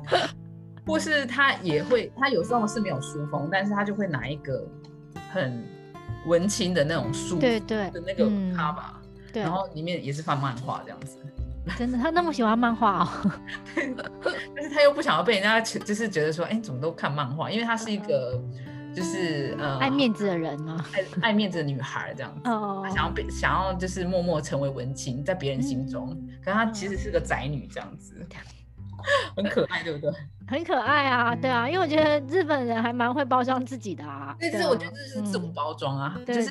[0.86, 4.66] 或是他也会，他有时候是没有书封，但是他就会拿一个
[5.30, 5.62] 很
[6.26, 9.00] 文青的那种书，对对的那个他吧，
[9.32, 11.18] 对，然后里面也是放漫画这样子。
[11.78, 13.32] 真 的，他那么喜欢漫画哦。
[14.54, 17.50] 但是他又不想要被人家就是觉得说，哎，怎么都看漫画？
[17.50, 18.38] 因为他是一个
[18.94, 22.42] 就是呃爱面子的人嘛，爱爱面子的女孩这样子，
[22.94, 26.08] 想要被想要就是默默成为文青，在别人心中，
[26.44, 28.14] 可是他其实是个宅女这样子。
[29.36, 30.10] 很可爱，对不对？
[30.46, 34.36] 很可爱啊，对啊，因为我觉得日本人还蛮会包装自己的啊。
[34.40, 36.50] 但是我觉得这是自我包装啊，就是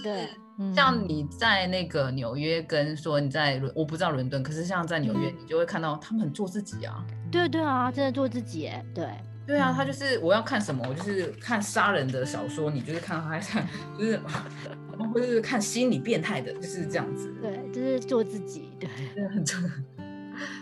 [0.74, 7.06] 像你在那个纽约，跟说你在伦，我不知道伦敦，可是像在纽约，你就会看到他们很做自己啊。
[7.32, 9.08] 对对啊，真的做自己，对。
[9.46, 13.68] 对啊，他就是我要看什么，我就是看杀人的小说，你就是看他看，
[14.00, 14.18] 就是
[15.13, 17.32] 或者是看心理变态的，就是这样子。
[17.42, 18.89] 对，就是做自己，对，
[19.28, 19.62] 很重。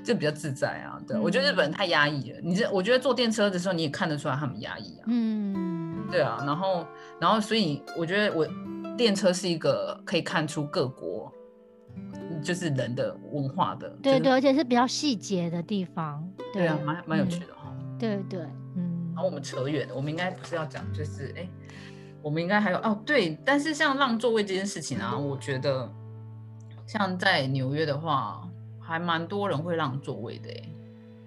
[0.03, 2.39] 就比较自在啊，对我觉得日本人太压抑了。
[2.41, 5.03] 你这我觉得坐电车的时候你也看得出来他们压抑啊。
[5.07, 6.85] 嗯，对啊，然后
[7.19, 8.47] 然后所以我觉得我
[8.97, 11.31] 电车是一个可以看出各国
[12.43, 13.89] 就是人的文化的。
[14.01, 16.27] 对对，而且是比较细节的地方。
[16.53, 17.73] 对啊，蛮蛮有趣的哈。
[17.99, 18.41] 对对，
[18.75, 19.11] 嗯。
[19.13, 21.47] 然后我们扯远了，我们应该不是要讲，就是哎，
[22.21, 25.89] 我们应该还有哦，对，但是像让座位这件事情啊，我觉得
[26.85, 28.47] 像在纽约的话。
[28.81, 30.63] 还蛮多人会让座位的哎，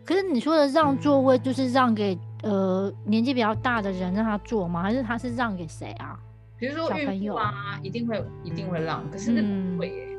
[0.05, 4.83] 可是你说的让座位就是让给呃年纪比较大的人让他坐吗？
[4.83, 6.19] 还是他是让给谁啊？
[6.59, 10.19] 比如说小朋友啊，一定会一定会让，可是那不会哎，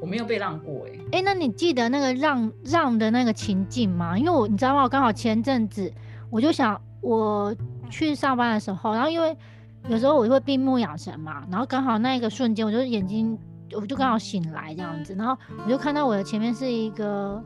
[0.00, 1.18] 我没有被让过哎。
[1.18, 4.16] 哎，那你记得那个让让的那个情境吗？
[4.16, 4.82] 因为我你知道吗？
[4.82, 5.92] 我刚好前阵子
[6.30, 7.54] 我就想我
[7.90, 9.36] 去上班的时候，然后因为
[9.88, 13.36] 有时候我会闭目养神嘛，然后刚好那一个瞬间我就眼睛。
[13.74, 17.42] 我就刚好醒来这样子，然后我就看到我的前面是一个，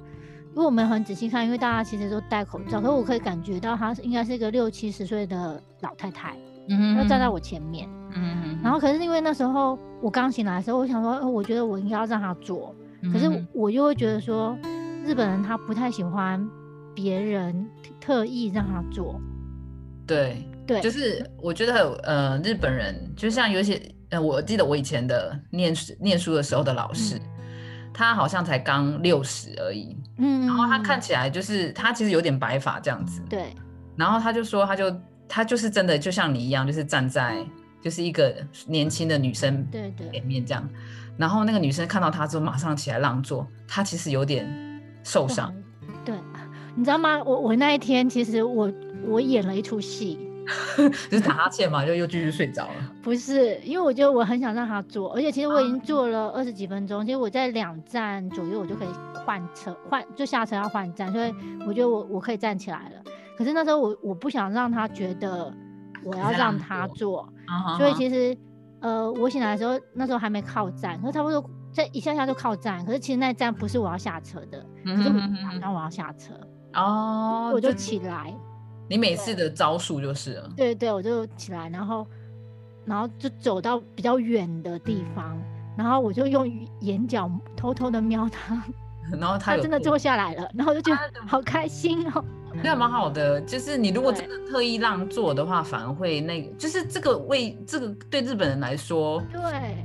[0.55, 6.37] 因为我们很仔细看，因为大家其实都戴口罩，可是我可以感觉到她应该是一个六七十岁的老太太，
[6.69, 12.75] 嗯，要站在我前面，嗯，然后可是因为那时候我刚醒来的时候，我想说，我觉得我应该要让她坐，
[13.13, 14.57] 可是我就会觉得说，
[15.05, 16.45] 日本人他不太喜欢
[16.95, 17.67] 别人
[18.01, 19.21] 特意让他坐，
[20.07, 23.81] 对，对，就是我觉得呃，日本人就像有些。
[24.23, 27.21] 我记得我以前的念书念书的时候的老师，
[27.93, 33.55] 他好像才刚六十而已，嗯，然后他看起来就是他其实有点白发这样子，对，
[33.97, 34.95] 然后他就说他就
[35.29, 37.45] 他就是真的就像你一样，就是站在
[37.81, 38.35] 就是一个
[38.67, 40.11] 年轻的女生对对。
[40.11, 40.69] 前面这样，
[41.17, 44.47] 然后那个女生看到他之后马上起来让座，他其实有点
[45.03, 45.55] 受伤，
[46.05, 46.15] 对，
[46.75, 47.23] 你知道吗？
[47.25, 48.73] 我我那一天其实我
[49.07, 50.19] 我演了一出戏。
[51.11, 52.75] 就是打哈欠嘛，就又继续睡着了。
[53.03, 58.89] 不是，因为我觉得我很想让他坐，而且其实我已经坐了二十几分钟，其实我在两站左右我就可以
[59.25, 61.35] 换车换，就下车要换站，所以
[61.67, 63.03] 我觉得我我可以站起来了。
[63.37, 65.53] 可是那时候我我不想让他觉得
[66.05, 67.29] 我要让他坐，
[67.77, 68.37] 所以其实
[68.81, 76.35] 呃我醒来的时候那时候还没靠站，可是差不多在一下下就靠站，可是其实那站不是我要下车的，可是马上我要下车
[76.75, 78.33] 哦，我就起来。
[78.89, 82.07] 你每次的招数就是了，对对，我就起来，然后，
[82.85, 85.41] 然后就走到比较远的地方，
[85.77, 86.47] 然后我就用
[86.81, 88.63] 眼角偷偷的瞄他，
[89.19, 92.25] 然后他真的坐下来了，然后我就觉得好开心哦，
[92.63, 93.41] 那蛮好的。
[93.41, 99.77] 就是你如果真的特意让座的话，反而会那个，就是这个为这个对日本人来说，对，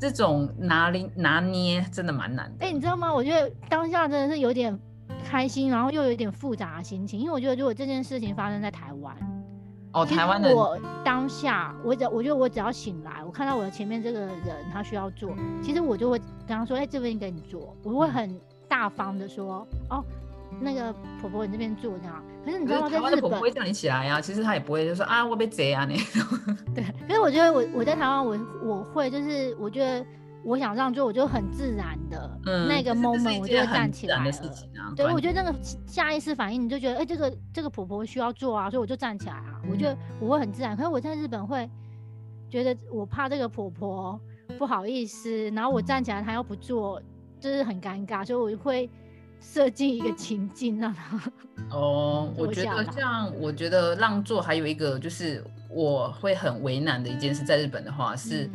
[0.00, 2.66] 这种拿捏拿捏真的蛮难的。
[2.66, 3.12] 哎，你知道吗？
[3.12, 4.78] 我觉得当下真的是有点。
[5.32, 9.16] 开心，然后又有一点复杂的心情，因为我觉得如果这件事情发生在台湾，
[9.94, 20.04] 哦，台湾的我当下，我只我觉得我只要醒来，我看到我的前面这个人他需要做，其实我就会跟他说，哎，这边给你做，我会很大方的说，哦，
[20.60, 22.22] 那个婆婆你这边做这样。
[22.44, 22.90] 可是你知道吗？
[22.90, 25.96] 在日本不会叫你起来呀，其实他也不会就说啊，我被贼啊你。
[26.74, 30.04] 对，可是我觉得我我在台湾我我会就是我觉得。
[30.44, 34.32] 我想让座，我就很自然的那个 moment，我就会站起来了。
[34.96, 39.60] 对，我觉得那个下意识反应，你就觉得，哎，这个这个婆婆需要做啊，所以我就站起来啊。
[39.70, 40.76] 我觉得我会很自然。
[40.76, 41.70] 可是我在日本会
[42.50, 44.20] 觉得，我怕这个婆婆
[44.58, 47.00] 不好意思，然后我站起来，她又不做，
[47.38, 48.90] 就是很尴尬，所以我会
[49.40, 51.20] 设计一个情境让她。
[51.70, 58.50] 哦，我觉得像我觉得让座还有一个就是我会很为难的一件事，在日本的话是。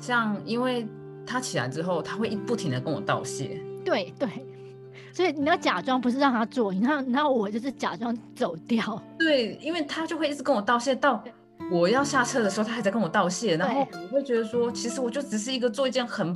[0.00, 0.86] 像，因为
[1.26, 3.60] 他起来之后，他会一不停的跟我道谢。
[3.84, 4.28] 对对，
[5.12, 9.02] 所以你要假装不是让他做，你看，然后我就是假装走掉。
[9.18, 11.22] 对，因为他就会一直跟我道谢，到
[11.70, 16.34] 我要下车的时候，他还在跟我道谢，然后我会觉得说，其实我就只是一个做一件很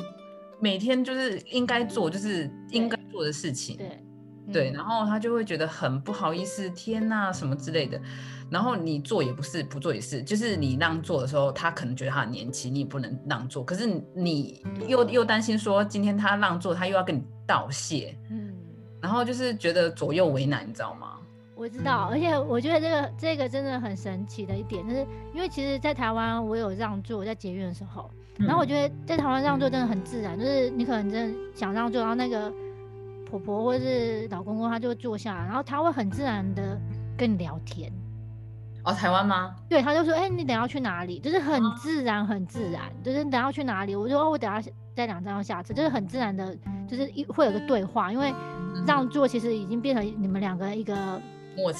[0.60, 3.76] 每天就是应该做，就是应该做的事情。
[3.76, 4.04] 对，
[4.52, 8.00] 对，然后他就会觉得很不好意思，天呐，什么之类的。
[8.50, 13.64] 然后你做也不是，不做也是，就是你让座的时候，他可能觉得他很年轻，你也不能让座。
[13.64, 18.54] 可是你又又担心说，今天他让座，他又要跟你道谢，嗯，
[19.00, 21.18] 然后就是觉得左右为难，你知道吗？
[21.56, 32.52] 我知道，而且我觉得这个这个真的很神奇的一点，就是因为其实，在台湾我有让座，在捷运的时候，然后我觉得在台湾让座真的很自然，就是你可能真的想让座，然后那个
[33.38, 36.80] 婆婆或是老公公他就会坐下，然后他会很自然的
[37.16, 37.92] 跟你聊天。
[38.84, 39.54] 哦，台湾吗？
[39.68, 41.18] 对，他就说，哎，你等下去哪里？
[41.18, 43.96] 就是很自然，很自然，就是等下去哪里？
[43.96, 46.56] 我说，哦，我等下在两站要下车，就是很自然的，
[46.88, 48.32] 就是一会有个对话，因为
[48.86, 51.20] 让座其实已经变成你们两个一个。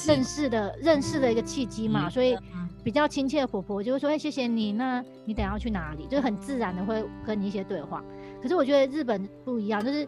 [0.06, 2.38] 认识的认识的一个契机嘛，所以
[2.84, 8.00] 比较亲切的婆婆就会说：“哎，谢谢你，那你等下要去哪里？”就是很自然的会跟你一些对话。
[8.40, 10.06] 可是我觉得日本不一样，就是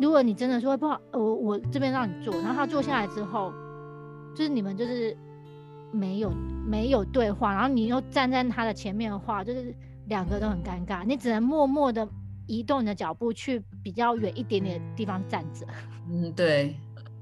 [0.00, 3.52] 如果你真的说不好，我我这边让你坐，然后他坐下来之后，
[4.34, 5.16] 就是你们就是
[5.92, 6.30] 没有
[6.66, 9.74] 没有对话，然后你又站在他的前面的话，就是
[10.06, 12.06] 两个都很尴尬，你只能默默的
[12.46, 15.66] 移动你的脚步去比较远一点点的地方站着。
[16.10, 16.76] 嗯，对。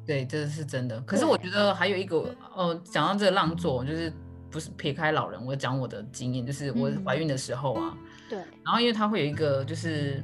[0.06, 1.00] 对，这是真的。
[1.00, 4.12] 可是我觉得还有一个，哦，讲到这个让座，就是
[4.50, 7.96] 不是撇开老人，我讲我的经验，就是我怀孕的时候啊，
[8.28, 8.38] 对。
[8.62, 10.22] 然后因为他会有一个，就是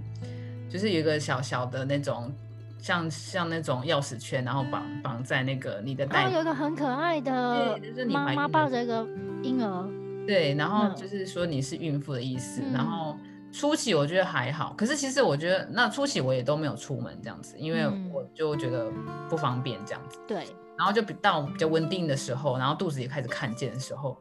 [0.71, 2.33] 就是有一个小小的那种，
[2.79, 6.31] 像像那种钥匙圈，然后绑绑在那个你的带。
[6.31, 9.07] 有一个很可爱的妈妈抱着一个
[9.43, 9.89] 婴儿。
[10.27, 13.17] 对，然后就是说你是孕妇的意思，然后。
[13.53, 18.89] 初期我觉得还好，可是其实我觉得那初期我也都没有出门这样子，因为我就觉得
[19.29, 20.21] 不方便这样子。
[20.25, 20.47] 对，
[20.79, 24.17] 然后就比到比较稳定的时候，然后肚子也开始看见的时候，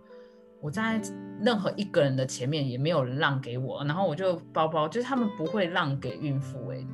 [0.61, 1.01] 我在
[1.41, 6.85] 任何一个人的前面也没有人让给我，然后我就包包就是他们不会让给孕妇哎，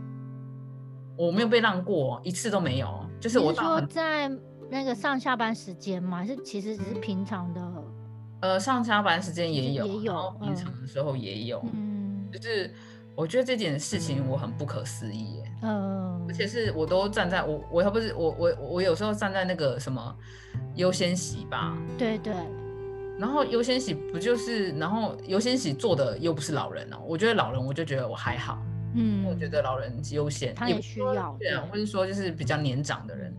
[1.17, 4.29] 我没有被让过一次都没有，就是我说在
[4.69, 7.61] 那个上下班时间嘛，还是其实只是平常的？
[8.41, 11.63] 呃，上下班时间也有，也有，平常的时候也有。
[11.73, 12.29] 嗯。
[12.31, 12.71] 就是
[13.15, 16.45] 我觉得这件事情我很不可思议耶，嗯，而且。
[16.45, 20.15] 是我都站在我我要不是我我我有时候站在那个什么
[20.75, 22.33] 优先席吧，对对，
[23.19, 28.61] 然后优先席不就是然后优先席坐的又不是老人哦，我觉得老人我就觉得我还好，
[28.93, 33.33] 嗯，我觉得老人优先他也需要，对啊，或者说就是比较年长的人，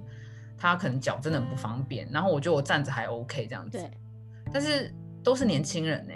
[0.56, 3.90] 他可能脚真的很不方便，然后我觉得我站着还 OK 这样子，对，
[4.52, 6.12] 但是都是年轻人呢，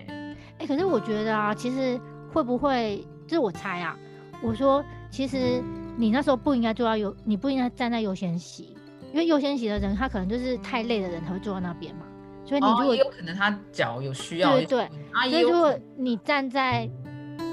[0.58, 2.00] 哎，可是我觉得啊，其实。
[2.32, 3.04] 会不会？
[3.26, 3.98] 这是我猜啊。
[4.40, 5.60] 我说，其实
[5.96, 8.76] 你那时候不应该坐到优，你不应该站在优先席，
[9.12, 12.02] 因为优先席的人他可能就是太累的人才会坐在那边嘛。
[12.50, 14.88] 所以你如果有可能他脚有需要，对对。
[15.30, 16.86] 所以如果你站在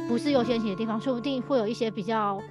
[0.09, 2.41] 不是优先席的地方，说不定会有一些比较。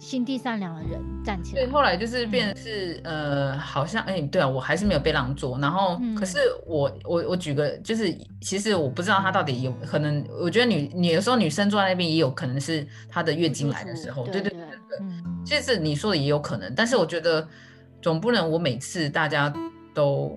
[0.00, 1.62] 心地善良的人站起来。
[1.62, 5.58] 对，后来就是变成是呃，好像哎，对啊，我还是没有被让座。
[5.58, 10.26] 然后，可是我我我举个，就是其实我不知道他到底有可能。
[10.40, 14.98] 我觉得女你有时候女生坐在那边也有可能是她的月经来的时候，对对对对。
[15.44, 17.46] 其实你说的也有可能，但是我觉得
[18.00, 19.52] 总不能我每次大家
[19.92, 20.34] 都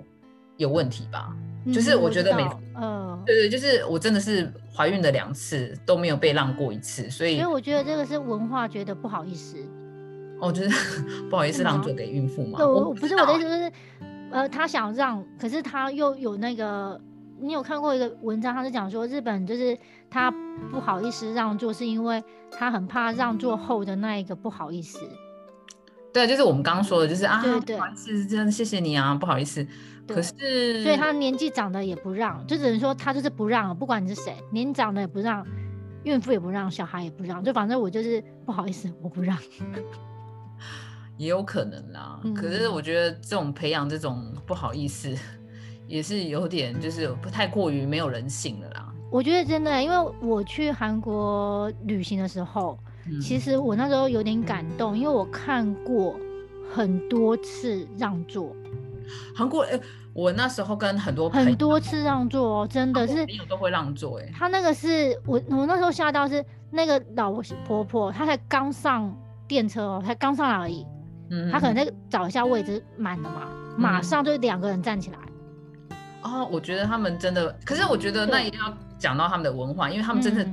[0.58, 1.34] 有问题吧。
[1.72, 2.44] 就是我觉得每
[2.76, 9.58] 嗯，对对，就是我真的是怀孕的两次都没有被让过一次，所以所以我觉得这个是文化觉得不好意思，
[10.42, 10.70] 哦，就是
[11.30, 12.58] 不好意思让座给孕妇嘛。
[12.58, 13.72] 对，我不是我的意思，就是
[14.32, 17.00] 呃，他想让，可是他又有那个，
[17.40, 19.78] 你有看过一个文章，他是讲说日本就是
[20.10, 20.30] 他
[20.72, 25.00] 不好意思让座，是因为他很怕让座后的那一个不好意思。
[26.14, 29.66] 对，就是我们刚刚说的，就是啊，不好意思，这样谢谢你啊，不好意思。
[30.08, 35.46] 可是，所以他年纪长的也不让，就只能说他就是不让，不管你是谁，年长的也不让，
[36.04, 39.38] 孕妇也不让，小孩也不让，就反正我就是不好意思，我不让。
[41.18, 45.16] 也有可能啦，可是我觉得这种培养这种不好意思，
[45.88, 48.94] 也是有点就是不太过于没有人性了啦。
[49.12, 52.78] 我觉得真的，因为我去韩国旅行的时候，
[53.22, 56.16] 其实我那时候有点感动，因为我看过
[56.74, 58.56] 很多次让座。
[59.36, 59.80] 韩国哎，
[60.14, 64.32] 我那时候跟很多很多次让座哦，真的是朋友都会让座哎。
[64.34, 67.32] 他那个是我我那时候吓到是那个老
[67.66, 69.14] 婆婆，她才刚上
[69.48, 70.86] 电车哦，才刚上来而已。
[71.30, 73.48] 嗯，她可能在找一下位置满了嘛，
[73.78, 75.18] 马上就两个人站起来。
[76.22, 80.48] 哦，我觉得他们真的，可是我觉得那也要讲到他们的文化，因为他们真的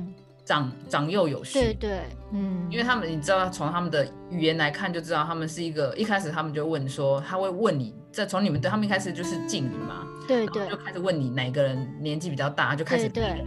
[0.45, 1.59] 长长幼有序。
[1.59, 1.99] 对对，
[2.33, 13.45] 嗯，因为他们你知道从他们的语言来看就知道他们是一个一开始他们就问说他会问你，这从你们对他们一开始就是敬语嘛，对对，就开始问你哪个人年纪比较大，就开始对。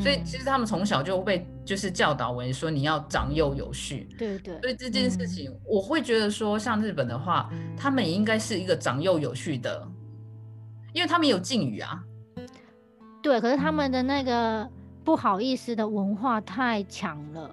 [0.00, 4.56] 所以其实他们从小就被就是教导为说你要长幼有序，对对。
[4.60, 9.84] 所以这件事情，我会觉得说，像日本的话，他们也应该是一个长幼有序的，
[10.92, 12.00] 因为他们有敬语啊。
[13.20, 14.64] 对，可是他们的那个
[15.10, 17.50] 不好意思的文化太强了。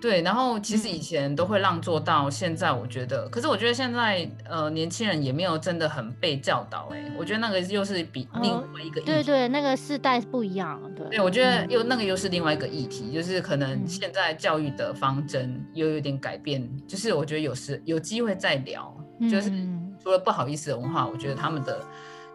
[0.00, 11.06] 对，然后其实以前都会让座到现在，我觉得，可是我觉得现在呃年轻人也没有真的很被教导，哎，我觉得那个又是比另外一个对对，那个世代不一样，对。
[11.10, 18.96] 对，我觉得又那个又是另外一个议题，就是可能现在教育的方针又有点改变，就是我觉得有时有机会再聊，
[19.30, 19.50] 就是
[20.02, 21.86] 除了不好意思的文化，我觉得他们的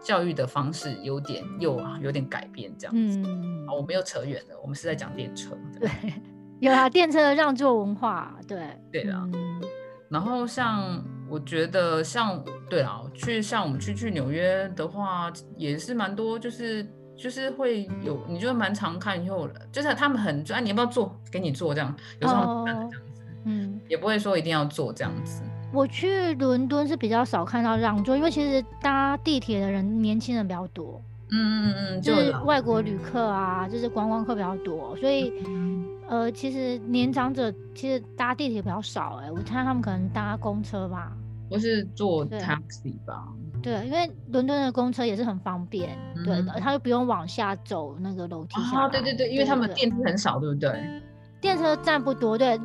[0.01, 3.19] 教育的方式有点又有点改变这样子。
[3.25, 5.57] 嗯，我们又扯远了，我们是在讲电车。
[5.79, 5.89] 对。
[6.59, 9.25] 有啊，电车的让座文化，对对啊。
[10.09, 16.85] 然后像我觉得像对啊，去像我们去去纽约的话，也是蛮多，就是
[17.15, 21.17] 就是会有，你就蛮常看以后，就是他们很哎，你要不要坐？
[21.31, 22.97] 给你坐这样，有时候这样子，
[23.45, 25.41] 嗯，也不会说一定要坐这样子。
[25.71, 31.01] 我去伦敦是比较少看到让座，因为其实搭地铁的人年轻人比较多，
[31.31, 35.31] 嗯嗯嗯，就是外国旅客啊，就是观光客比较多，所以。
[36.09, 41.11] 呃，其实年长者其实搭地铁比较少哎，我猜他们可能搭公车吧，
[41.47, 43.27] 或是坐 taxi 吧。
[43.61, 45.95] 对，因为伦敦的公车也是很方便，
[46.25, 48.85] 对的，他就不用往下走那个楼梯下。
[48.87, 50.99] 哦，对对对，因为他们电梯很少，对不对？
[51.39, 52.59] 电车站不多，对，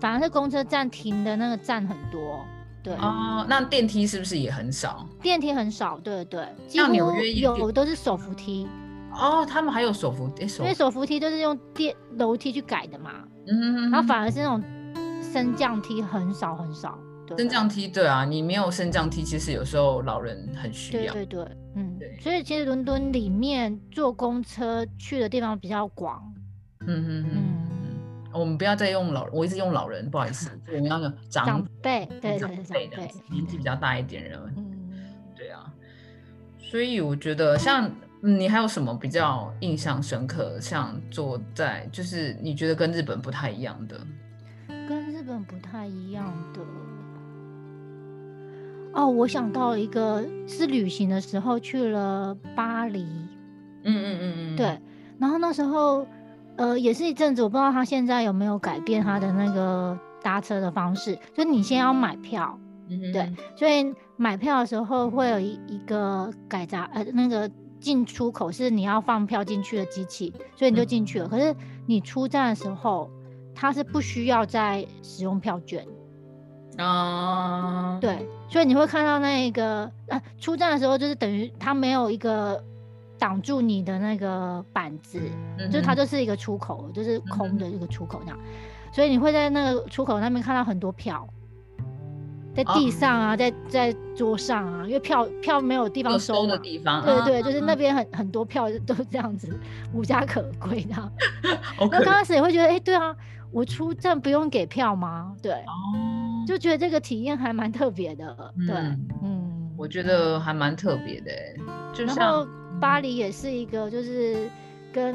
[0.00, 2.44] 反而是公车站停的那个站很多，
[2.82, 2.94] 对。
[2.94, 5.06] 哦，那电梯是不是也很少？
[5.22, 8.66] 电梯很少，对对，像纽约有都是手扶梯。
[9.12, 13.10] 哦，他们还有手扶梯，因为手扶梯都是用电楼梯去改的嘛，
[13.48, 14.62] 嗯，然后反而是那种
[15.20, 16.98] 升降梯很少很少。
[17.36, 21.12] 升降梯，对啊，你没有升降梯，其实有时候老人很需要。
[21.12, 22.18] 对对对，嗯，对。
[22.20, 26.20] 所以其实伦敦里面坐公车去的地方比较广。
[26.86, 27.69] 嗯嗯嗯。
[28.32, 32.96] 我们不要再用老，我一直用老人，不好意思，我们要用长辈，对长辈的，
[33.30, 34.38] 年纪比较大一点人。
[34.56, 34.72] 嗯，
[35.36, 35.72] 对啊。
[36.58, 37.90] 所以我觉得像。
[38.22, 40.60] 嗯，你还有什么比较印象深刻？
[40.60, 43.98] 像坐在就是你觉得跟日本不太一样的？
[44.86, 46.60] 跟日本不太一样的
[48.92, 53.04] 哦，我想到一个是旅行的时候去了巴黎。
[53.84, 54.78] 嗯嗯嗯嗯，对。
[55.18, 56.06] 然后那时候
[56.60, 62.58] 呃也是一阵子，我不知道他现在有没有改变他的那个搭车的方式，就你先要买票，
[63.12, 67.50] 对，所以买票的时候会有一一个改闸呃那个。
[67.80, 71.26] 进出口是你要放票进去的机器，所以你就进去了。
[71.26, 71.56] 可是
[71.86, 73.10] 你出站的时候，
[73.54, 75.82] 它是不需要再使用票券。
[76.76, 82.62] 啊，对，所以你会看到那个啊，出站的时候就是等于它没有一个
[83.20, 85.20] 挡住你的那个板子，
[85.70, 88.40] 就是它就是一个出口，就是空的一个出口那样。
[88.92, 91.24] 所以你会在那个出口那边看到很多票。
[92.52, 99.56] 在地上啊，在在桌上啊，因为票票没有地方收的地方，对对，就是那边很很多票都这样子，
[99.94, 101.12] 无家可归的。
[101.78, 103.14] 那刚开始也会觉得，哎，对啊，
[103.52, 105.32] 我出站不用给票吗？
[105.40, 105.64] 对，
[106.44, 108.52] 就觉得这个体验还蛮特别的。
[108.66, 108.76] 对，
[109.22, 111.30] 嗯，我觉得还蛮特别的。
[111.94, 112.44] 就像
[112.80, 114.48] 巴黎也是一个，就是
[114.92, 115.14] 跟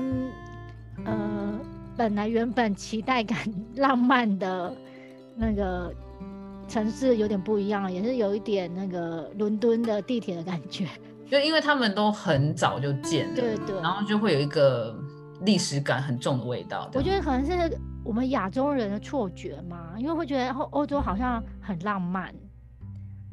[1.04, 1.60] 呃
[1.98, 3.38] 本来原本期待感
[3.76, 4.74] 浪漫的
[5.36, 5.94] 那个。
[6.68, 10.88] 城市有点不一样，也是有一点那个伦敦的地铁的感觉，
[11.30, 14.98] 就因为他们都很早就建了，对对，然后就会有一个
[15.42, 16.90] 历史感很重的味道。
[16.96, 22.34] 我觉得可能是我们亚洲人的错觉嘛，因为会觉得欧欧洲好像很浪漫，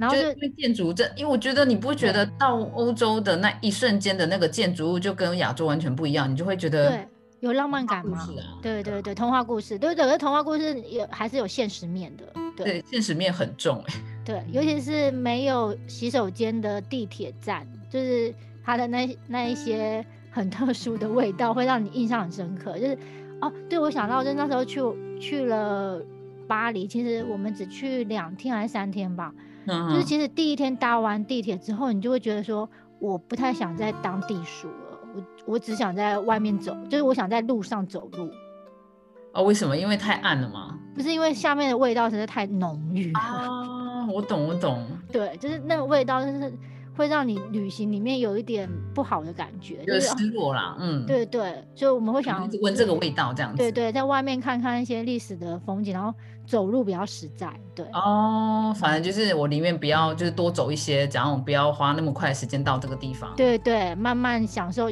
[0.03, 7.07] 然后就因为建筑这，因为我觉得你不觉得到欧洲的那一瞬间的那个建筑物就跟亚洲完全不一样，你就会觉得对
[7.39, 8.29] 有浪漫感吗？
[8.61, 12.25] 对对对，童话故事，对对，可是童话故事有还是有现实面的。
[12.57, 13.95] 对，现实面很重哎。
[14.27, 18.35] 对，尤其是没有洗手间的地铁站，就是
[18.65, 22.77] 它的那那一些很特殊的味道，会让你印象很深刻。
[22.77, 22.99] 就是
[23.41, 24.81] 哦，对我想到，就那时候去
[25.21, 26.01] 去了
[26.49, 29.33] 巴黎，其实我们只去两天还是三天吧。
[29.67, 29.91] 嗯。
[29.91, 32.69] 就是其实第一天搭完地铁之后，你就会觉得说，
[33.01, 35.23] 我不太想在当地鼠了，我
[35.55, 38.31] 我只想在外面走，就是我想在路上走路。
[39.35, 39.77] 哦，为什么？
[39.77, 40.79] 因为太暗了吗？
[40.95, 44.07] 不是，因为下面的味道实在太浓郁啊！
[44.13, 44.87] 我懂，我懂。
[45.11, 46.53] 对，就是那个味道，就是
[46.97, 50.76] 会让你旅行里面有一点不好的感觉，就是失落啦。
[50.78, 53.57] 嗯，对对，所以我们会想闻这个味道这样子。
[53.57, 56.12] 对对，在外面看看一些历史的风景，然后
[56.47, 57.53] 走路比较实在。
[57.74, 63.32] 对哦，反正就是我宁愿不要就是多走一些，然后不要花那么快的时间到这个地方。
[63.36, 64.90] 对对，慢慢享受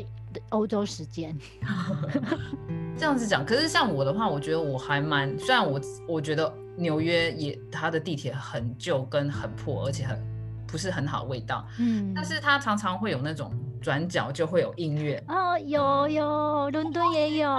[0.50, 1.36] 欧洲时间。
[2.96, 10.18] 这样子讲，可是像我的话，我觉得我还蛮，虽然我我觉得纽约也它的地铁很旧跟很破，而且很
[10.70, 17.50] 不是很好味道，嗯，但是它常常会有那种转角就会有音乐哦，有有，伦敦也有，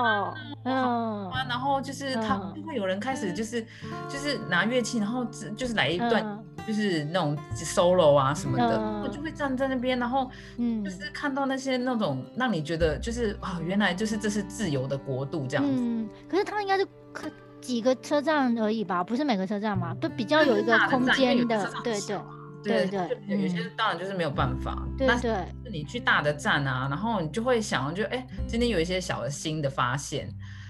[0.63, 3.61] 嗯，然后就是他就会有人开始就是
[4.07, 6.43] 就是拿乐器，然后就是来一段。
[6.67, 15.81] 就是那种 solo 啊什么的，我就会站在那边，然后嗯，就是看到那些那种让你觉得就是啊，原来就是这是自由的国度这样子。
[15.83, 17.27] 嗯，可是它应该是可
[17.59, 19.03] 几个车站而已吧？
[19.03, 19.91] 不是每个车站嘛？
[19.95, 22.15] 都比较有一个空间的，对对
[22.63, 23.17] 对对。
[23.27, 25.45] 有些当然就是没有办法，对对。
[25.71, 30.29] 你去大的站啊，然后你就会想，就哎，今天有一些小的新的发现，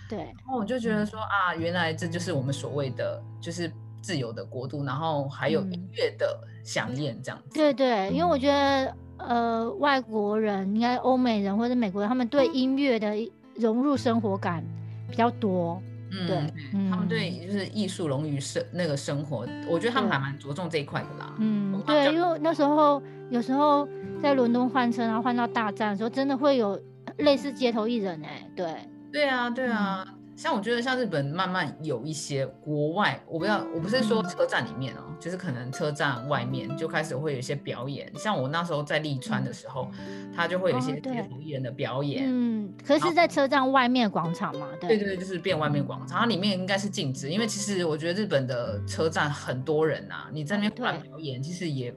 [0.10, 0.20] 对。
[0.20, 3.72] 然后我就觉得说啊，原来这就是我们所谓的就是。
[4.04, 7.54] 自由的国度，然后还有音乐的响宴这样子。
[7.54, 13.14] 对对，因为我觉得，呃，外国人应该欧美人或者美国人，他们对音乐的
[13.54, 14.66] 融入生活感
[15.08, 15.80] 比较多。
[16.12, 16.54] 嗯，对，
[16.90, 21.34] 他们对就是艺术融于生那个生活，我觉得他们还蛮着重这一块的啦。
[21.40, 23.88] 嗯，对，因为那时候有时候
[24.22, 26.80] 在伦敦换车，然后换到大站的时候，真的会有
[27.18, 28.76] 类似街头艺人哎，对。
[29.12, 30.06] 对啊，对啊。
[30.42, 38.12] 像我觉得，像日本慢慢有一些国外，我不要，我不是说车站里面哦，就是可能车站外面就开始会有一些表演。
[38.18, 39.92] 像我那时候在利川的时候，
[40.36, 42.24] 他就会有一些街头艺人的表演。
[42.26, 51.94] 嗯，可是在车站外面广场嘛，对对对，就是变外面广场，它里面应该是禁止，因为其实我觉得日本的车站很多人呐，你在那边乱表演，其实也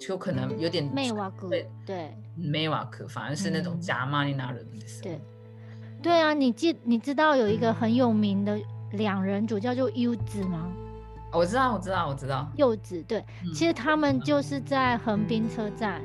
[0.00, 5.20] 就可能有点没瓦克，对对，没瓦克，反而是那种假骂你那人的对。
[6.04, 8.60] 对啊，你记你知道有一个很有名的
[8.92, 10.70] 两人组叫做柚子吗？
[11.32, 12.46] 我知道，我知道，我知道。
[12.56, 13.24] 柚子对，
[13.54, 16.02] 其实他们就是在横滨车站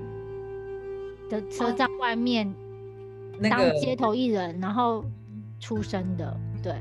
[1.30, 2.52] 的车站外面
[3.50, 5.04] 当街头艺人，然后
[5.60, 6.34] 出生的。
[6.64, 6.74] 对，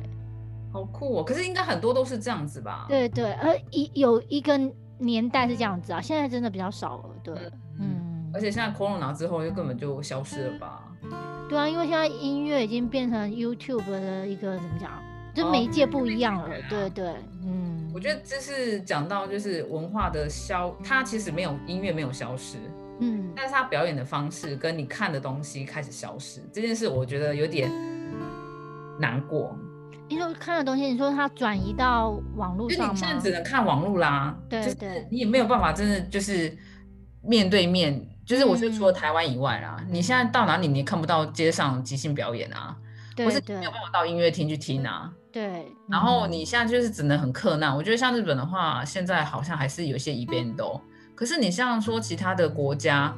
[0.72, 1.24] 好酷哦！
[1.24, 2.86] 可是应该很多都是这样子吧？
[2.88, 4.56] 对对，而一有一个
[4.98, 7.10] 年代是这样子啊，现在真的比较少了。
[7.22, 7.34] 对，
[7.80, 10.84] 嗯，而且现在 Corona 之后就根本就消失了吧？
[11.48, 15.02] 对啊，因为现在音乐已经变成 YouTube 的一个怎么讲，
[15.34, 16.48] 就媒介不一样了。
[16.68, 22.58] 对对，嗯，我觉得这是讲到就是文化的消，它其实没有音乐没有消失，
[23.00, 27.70] 嗯，但是它表演的方式跟你看的东西开始消失，这件事我觉得有点
[29.00, 29.56] 难过。
[30.08, 32.92] 因为看的东西，你说它转移到网络上吗？
[32.92, 36.54] 你现在只能看网络啦，对对，你也没有办法真的就是
[37.22, 38.06] 面对面。
[38.28, 42.76] 就是我是除了台湾以外啦，你现在到哪里你也看不到街上即兴表演啊，
[43.16, 45.10] 或是没有办法到音乐厅去听啊。
[45.32, 45.66] 对。
[45.88, 47.74] 然后你现在就是只能很克难。
[47.74, 50.78] 我觉得像日本的话，现在好像还是有一些 event 都，
[51.14, 53.16] 可是你像说其他的国家，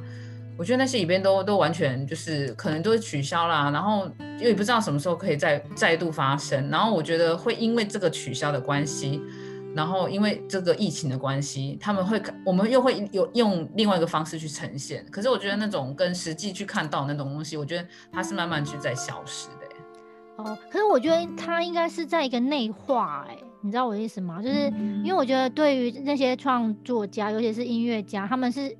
[0.57, 4.09] 我觉得那些 event 都都完全就是可能都是取消啦，然后
[4.39, 6.69] 又也不知道什么时候可以再再度发生。
[6.69, 9.21] 然后我觉得会因为这个取消的关系。
[9.75, 15.05] 然后因为这个疫情的关系，他们会我们又会有用另外一个方式去呈现。
[15.09, 19.55] 可是我觉得那种跟实际去看到那种东西，我觉得它是慢慢去在消失的。
[20.37, 24.41] 哦，可是我觉得它应该是在一个内化，哎，你知道我的意思吗？
[24.41, 24.71] 就是
[25.03, 28.75] 因为我觉得对于那些创作家，尤其是音乐家，他们是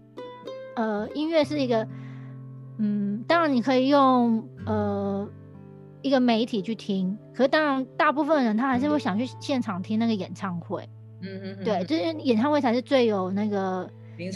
[0.75, 1.87] 呃，音乐是一个，
[2.79, 5.27] 嗯，当然你可以用呃。
[6.02, 10.88] 一个媒体去听，可是当然，大部分人他还是会想去现场听那个演唱会。
[11.22, 13.88] 嗯嗯，对，就是演唱会才是最有那个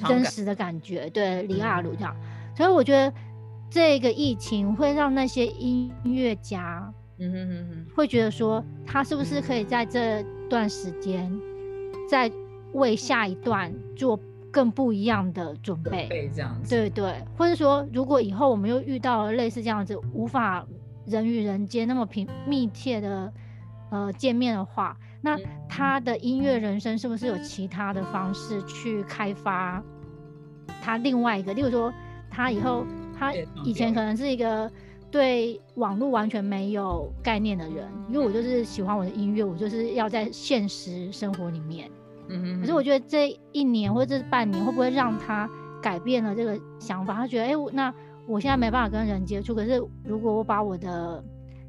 [0.08, 1.10] 真实的感觉。
[1.10, 2.16] 对，李亚鲁这样，
[2.56, 3.12] 所以我觉得
[3.70, 11.32] 这个疫情会让那些音乐家，嗯哼哼哼，会觉得说他是不是可以在这段时间，
[12.08, 12.32] 在
[12.74, 14.20] 为下一段做
[14.52, 16.30] 更不一样的准备？
[16.36, 20.64] 这样子，对对，或者说，如果以后我们又遇到了类似这样子无法。
[21.06, 23.32] 人与人间那么频密切的
[23.92, 25.38] 呃见面的话，那
[25.70, 29.84] 他的音乐人生是不是有其他的方式去开发
[30.82, 31.54] 他另外一个？
[31.54, 31.94] 例如说，
[32.30, 32.86] 他以后
[33.18, 33.34] 他
[33.64, 34.72] 以前可能是一个
[35.12, 41.90] 对网络完全没有概念的人，因为我就是喜欢我的音乐，我就是要在现实生活里面。
[42.28, 45.48] 嗯可是我觉得这一年或者这半年会不会让他
[45.82, 47.14] 改变了这个想法？
[47.14, 47.94] 他觉得，哎，那。
[48.28, 51.24] 我现在没办法跟人接触，可是如果我把我的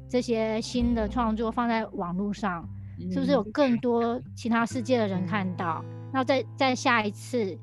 [0.09, 2.67] 这些新的创作放在网络上，
[3.11, 5.83] 是不是有更多其他世界的人看到？
[6.11, 7.57] 那在在下一次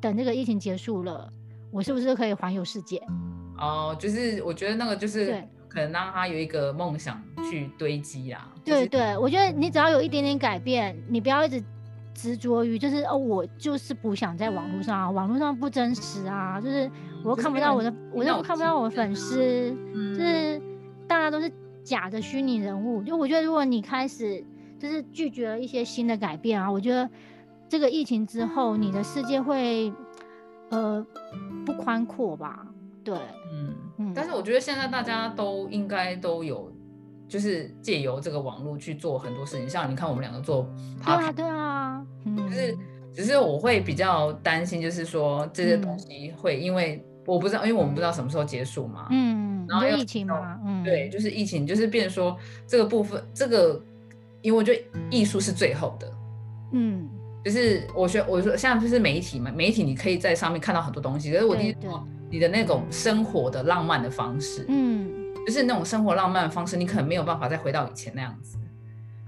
[0.00, 1.30] 等这个疫情结束了，
[1.70, 3.00] 我是不是可以环游世界？
[3.56, 8.52] 哦，就是我觉得那个就是可能让他有一个梦想去堆积啊。
[8.64, 11.62] 对对，我觉得你只要有一点点改变，你不要一直
[12.14, 16.90] 执着于就是哦，我就是不想在网络上，网络上不真实啊，就是
[17.22, 19.76] 我又看不到我的，我又看不到我的粉丝，
[20.16, 20.60] 就是
[21.06, 21.52] 大家都是
[21.82, 23.02] 假的虚拟人物。
[23.02, 24.42] 就我觉得，如果你开始
[24.78, 27.10] 就是拒绝了一些新的改变啊，我觉得
[27.68, 29.92] 这个疫情之后，你的世界会。
[30.70, 31.06] 呃，
[31.64, 32.66] 不宽阔吧？
[33.04, 33.14] 对，
[33.52, 34.12] 嗯嗯。
[34.14, 36.72] 但是我觉得现在大家都应该都有，
[37.28, 39.68] 就是借由这个网络去做很多事情。
[39.68, 40.68] 像你看，我们两个做，
[41.04, 42.06] 对啊，对啊，
[42.36, 42.76] 就是
[43.12, 53.82] 只是我会比较担心，就是说这些东西会因为我不知道，因为我们不知道什么时候结束嘛，嗯，然后疫情嘛，嗯，对，就是疫情，就是变说这个部分，这个，
[54.42, 56.12] 因为我觉得艺术是最后的，
[56.72, 57.08] 嗯。
[57.44, 61.30] 就是我学我说像就是媒体嘛，媒体你可以在上面看到很多东西。
[61.30, 68.56] 可是我第一说你的那种生活的浪漫的方式，嗯，就是那种生活浪漫的方式，你可能没有办法再回到以前那样子。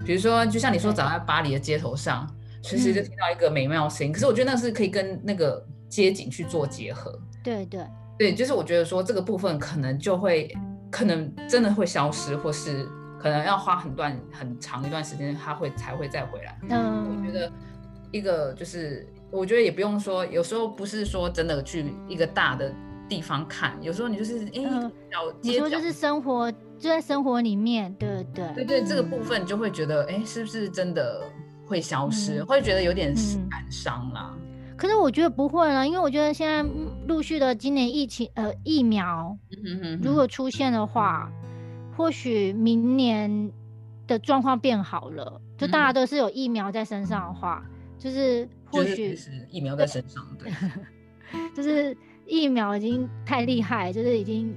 [0.05, 2.27] 比如说，就像你说，走在巴黎的街头上，
[2.61, 4.13] 随时就听到一个美妙声音。
[4.13, 7.19] 可是我觉得那是可以跟那个街景去做结合。
[7.43, 7.85] 对对
[8.17, 10.55] 对，就是我觉得说这个部分可能就会
[10.89, 12.87] 可能真的会消失，或是
[13.19, 16.59] 可能要花很段很长一段时间，它会才会再回来。
[16.69, 17.51] 嗯，我觉得。
[18.09, 22.73] 一个就是，我觉得也不用说，有时候不是说真的去一个大的
[23.07, 24.63] 地方看，有时候你就是哎，
[25.11, 31.21] 小街角就是生活就在生活里面，对对对对，这个部分就会觉得哎，是不是真的
[31.65, 32.43] 会消失？
[32.43, 33.13] 会觉得有点
[33.49, 34.35] 感伤啦。
[34.75, 36.63] 可是我觉得不会了，因为我觉得现在
[37.07, 39.37] 陆续的今年疫情呃疫苗，
[40.01, 41.31] 如果出现的话，
[41.95, 43.51] 或许明年
[44.05, 47.63] 的状况变好了，就大家都是有疫苗在身上的话。
[47.99, 50.51] 就是或许是疫苗在身上，对，
[51.55, 51.97] 就是
[52.27, 54.53] 疫苗已经太厉害，就是已经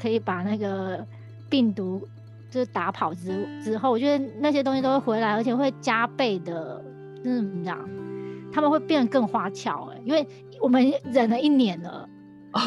[0.00, 1.06] 可以把那个
[1.48, 2.06] 病毒
[2.50, 6.84] 就是打跑之之后，我觉得那些东西都会回来，而且会加倍的，
[7.22, 7.78] 就是怎么讲，
[8.52, 10.26] 他们会变得更花俏哎，因为
[10.60, 12.08] 我们忍了一年了，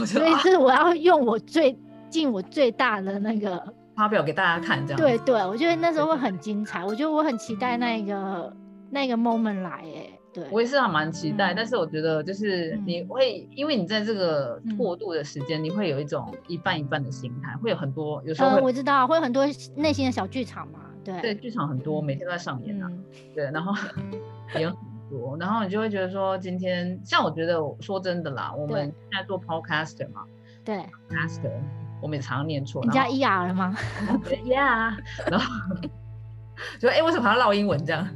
[0.06, 1.78] 所以是我要用我最
[2.10, 3.62] 尽我最大的那个
[3.95, 4.98] 发表给大家看，这样。
[5.00, 8.56] 对对，我觉得那时候会很精彩，我觉得我很期待那个。
[8.89, 10.46] 那个 moment 来哎，对。
[10.52, 21.22] 我也是还蛮期待，但是我觉得就是你会，因为你在这个过渡的时间，你会有一种一半一半的心态，会有很多有时候我知道会有很多内心的小剧场嘛，对。
[21.22, 22.90] 对，剧场很多，每天都在上演啊，
[23.34, 23.74] 对，然后
[24.56, 24.78] 也有很
[25.10, 30.24] 多，然后你就会觉得说今天像我觉得说真的啦，我们现在做 podcaster 嘛，
[30.66, 30.78] 对
[31.10, 31.52] ，podcaster，
[32.02, 33.76] 我们也常常念错，你加 E R 了吗？
[34.46, 34.94] Yeah，
[35.32, 35.54] 然后
[36.80, 38.08] 就哎为什么还要唠英文这样？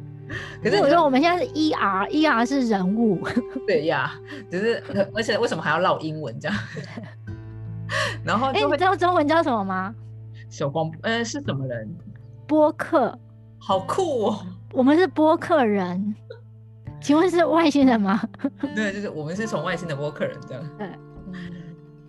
[0.63, 3.21] 可是我说我们现在是 E R，E R 是人物。
[3.67, 4.13] 对呀，
[4.49, 6.57] 只是而且为什么还要唠英文这样？
[8.23, 9.93] 然后哎，你知道中文叫什么吗？
[10.49, 11.93] 小光，呃，是什么人？
[12.47, 13.17] 播客，
[13.57, 14.39] 好酷哦！
[14.73, 16.15] 我们是播客人，
[17.01, 18.21] 请问是外星人吗？
[18.75, 20.63] 对，就是我们是从外星的播客人这样。
[20.77, 20.89] 对，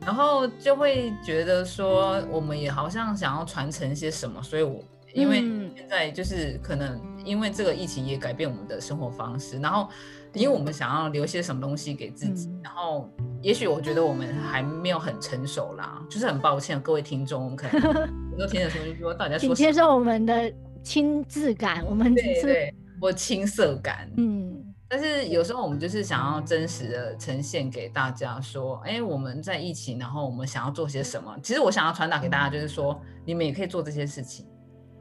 [0.00, 4.82] 然后就会觉得说，我们也好像想要传承些什么，所以我。
[5.14, 5.40] 因为
[5.76, 9.88] 现在就是可能因为这个疫情也改变我们的生活方式，然后
[10.32, 13.10] 因为我们想要留些什么东西给自己，然后
[13.40, 17.92] 也许我觉得我们还没有很成熟啦，就是很抱歉各位听众，我们可能
[18.30, 20.52] 很多听的时候就说大家请接受我们的
[20.82, 31.36] 亲自感，我们对对或青涩感，嗯，但是有时候我们就是想要真实的呈现给大家说，哎，我们在疫情，然后我们想要做些什么？
[31.42, 34.46] 其实我想要传达给大家就是说，你们也可以做这些事情。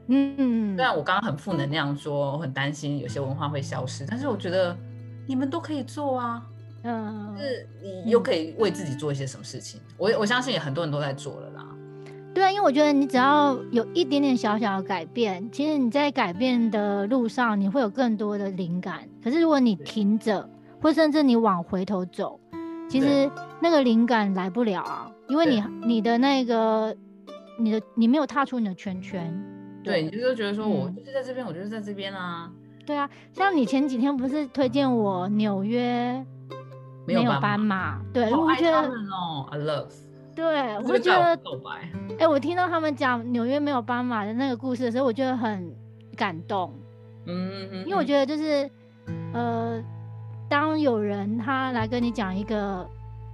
[0.07, 4.75] 嗯，虽然我刚刚很负能量，说我很担心有些文化会消失，但是我觉得
[5.27, 6.43] 你们都可以做啊，
[6.83, 7.67] 嗯，是
[8.03, 11.65] 你又可以为自己做一些什么事情，我我相信也很多人都在做了啦。
[12.33, 19.07] 对啊，因为我觉得你只要有一点点小小的改变，其实你在改变的路上你会有更多的灵感。
[19.23, 20.49] 可是如果你停着，
[20.81, 22.39] 或甚至你往回头走，
[22.89, 23.29] 其实
[23.61, 26.95] 那个灵感来不了啊，因为你你的那个
[27.59, 29.31] 你的你没有踏出你的圈圈。
[29.83, 32.51] 对，你就是觉得说，我就是在这边，我就是在这边啊。
[32.85, 36.25] 对啊，像你前几天不是推荐我纽约
[37.07, 38.01] 没有斑马？
[38.13, 39.91] 对，我觉得哦，I love。
[40.35, 41.39] 对，我觉得，
[42.17, 45.73] 哎，我听到他们讲纽约没有斑马的那个故事的时候，我觉得很
[46.15, 46.73] 感动。
[47.25, 47.79] 嗯嗯嗯。
[47.85, 48.69] 因为我觉得就是，
[49.33, 49.83] 呃，
[50.49, 52.87] 当有人他来跟你讲一个。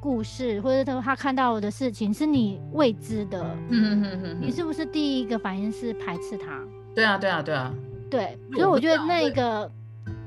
[0.08, 6.64] 故事，或者他他看到的事情是你未知的，嗯嗯嗯你是不是第一个反应是排斥他？
[6.96, 7.74] 对啊，对啊，对啊，
[8.10, 8.40] 对。
[8.54, 9.70] 所以我觉得那个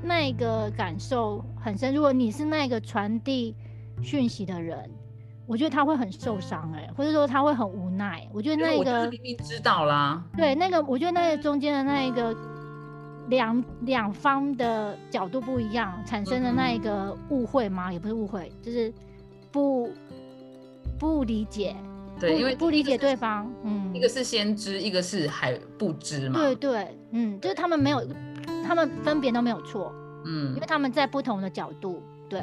[0.03, 1.95] 那个感受很深。
[1.95, 3.57] 如果你是那个传递
[4.03, 4.79] 讯息的人，
[5.47, 8.29] 我觉得他会很受伤哎，或者说他会很无奈。
[8.35, 12.37] 我觉得那个明明知道啦，对，那个我觉得那个中间的那一个
[13.29, 17.91] 两两方的角度不一样，产生的那一个误会吗？
[17.91, 18.93] 也不是误会，就是
[19.51, 19.91] 不
[20.99, 21.75] 不理解。
[22.19, 26.39] 对，因为不理解对方，嗯，一个是先知，一个是还不知嘛。
[26.39, 28.07] 对对，嗯，就是他们没有，
[28.63, 29.91] 他们分别都没有错，
[30.27, 32.43] 嗯，因为他们在不同的角度，对。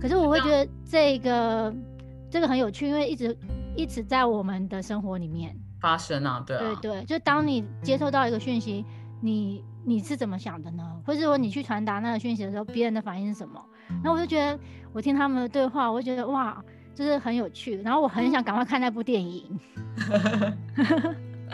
[0.00, 1.74] 可是我会觉得这个
[2.30, 3.36] 这个很有趣，因为一直
[3.74, 8.84] 一直在我们的生活里面发生啊，对对对，就当你接收到一个讯息，
[9.20, 10.84] 你你是怎么想的呢？
[11.04, 13.60] 或者说你去传达那个讯息的时候，别人的反应是什么？
[14.02, 14.58] 那我就觉得
[14.92, 16.62] 我听他们的对话，我就觉得哇。
[16.96, 19.60] 就是很有趣，然后我很想赶快看那部电影。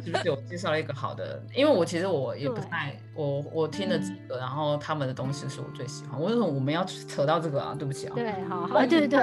[0.04, 1.42] 是不是我介绍了一个好的？
[1.52, 6.22] 因为我其实我也不太，我我听了几个，然后他们的东西是我最喜欢。
[6.22, 7.74] 为什么我们要扯到这个啊？
[7.76, 8.12] 对不起啊。
[8.14, 9.20] 对，好，好，对对对。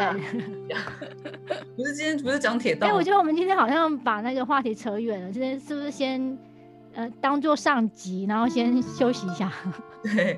[1.78, 2.88] 不是今天不是讲铁道？
[2.88, 5.32] 哎，我觉得我们今天好像把那个话题扯远了。
[5.32, 6.38] 今天是不是先
[6.96, 9.50] 呃当做上集，然后先休息一下？
[10.04, 10.38] 对。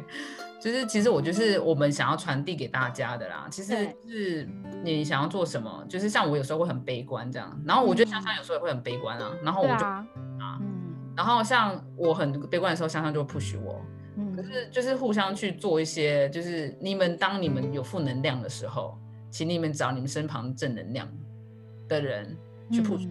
[0.61, 3.47] 就是其实我就是我们想要传递给大家的啦。
[3.49, 3.75] 其实
[4.07, 4.47] 是
[4.83, 9.33] 你想要做什么，就是像我有时候会很悲观这样，然后我觉得香香有时候也会很悲观啊。
[9.43, 10.07] 然后我就啊，
[10.61, 10.61] 嗯，
[11.17, 13.81] 然后像我很悲观的时候，香香就会 push 我。
[14.17, 18.95] 嗯，可是就是互相去做一些，就是你们当你们有负能量的时候，
[19.31, 21.07] 请你们找你们身旁正能量
[21.87, 22.37] 的人
[22.71, 23.07] 去 push。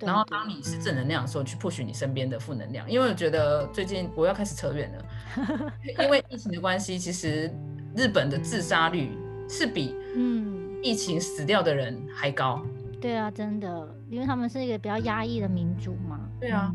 [0.00, 5.72] 然后当你是正能量的时候，去 push 你身边的负能量，因为我觉得最近我要开始扯远了，
[6.02, 7.50] 因为疫情的关系，其实
[7.94, 9.16] 日本的自杀率
[9.48, 12.62] 是比嗯疫情死掉的人还高。
[13.00, 16.20] 对啊，真的，因为他们是一个比较压抑的民族嘛。
[16.40, 16.74] 对啊，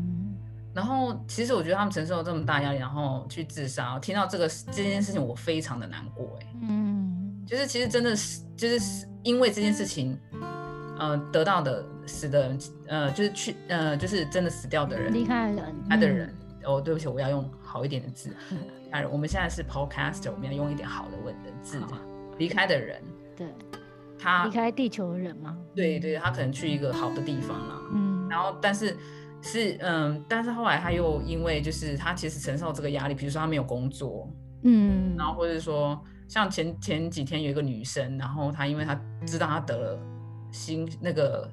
[0.74, 6.38] 然后其实我觉得他们承受了这么大压力，然后去自杀，听到这个这件事情，我非常的难过。
[6.40, 10.18] 哎，嗯，就是其实真的是就是因为这件事情。
[10.98, 16.34] 呃，得到的死的人，呃，就是去，呃，就是真的死掉的人，离开的人，他的人。
[16.64, 18.30] 哦，对不起，我要用好一点的字。
[18.88, 21.82] 当然，我们现在是 podcast，我们要用一点好的文的字。
[22.38, 23.02] 离开的人，
[23.36, 23.48] 对，
[24.16, 25.58] 他离开地球的人吗？
[25.74, 27.82] 对对，他可能去一个好的地方了。
[27.92, 28.96] 嗯，然后，但是
[29.40, 34.30] 是，嗯，但是后来他又因为就是他其实承受这个压力，比如说他没有工作，
[34.62, 38.94] 嗯，然后或者说像前前几天有一个女生，然后她因为她
[39.26, 39.98] 知道她得了。
[40.52, 41.50] 心那个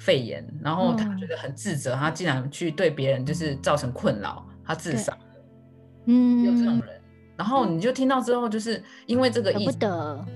[0.00, 5.18] 肺炎，然后他觉得很自责，他竟然去对别人就是造成困扰，他自杀了。
[6.06, 7.00] 嗯，有这种人，
[7.36, 9.68] 然后你就听到之后，就是因为这个疫，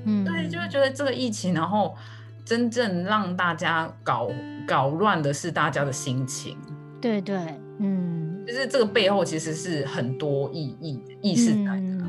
[0.05, 1.97] 嗯，对，就是觉得这个疫情，然后
[2.45, 4.31] 真正让大家搞
[4.67, 6.59] 搞乱的是大家的心情。
[7.01, 7.37] 对对，
[7.79, 12.07] 嗯，就是这个背后其实是很多意义意识在的，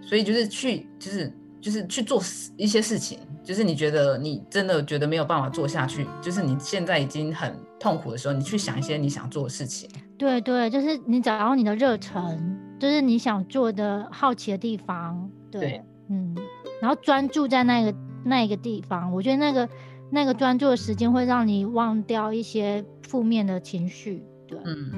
[0.00, 2.22] 所以就是去就是就是去做
[2.56, 3.18] 一些事情。
[3.44, 9.88] 就是你觉得你真的觉得没有办法做下去，就是你现在已经很痛苦的时候，你去想一些你想做的事情。
[10.16, 15.30] 对对，就是你找到你的热忱，就是你想做的好奇的地方。
[15.50, 16.34] 对，嗯，
[16.80, 19.68] 然后专注在那个那一个地方，我觉得那个
[20.10, 24.24] 那个专注的时间会让你忘掉一些负面的情绪。
[24.46, 24.92] 对，嗯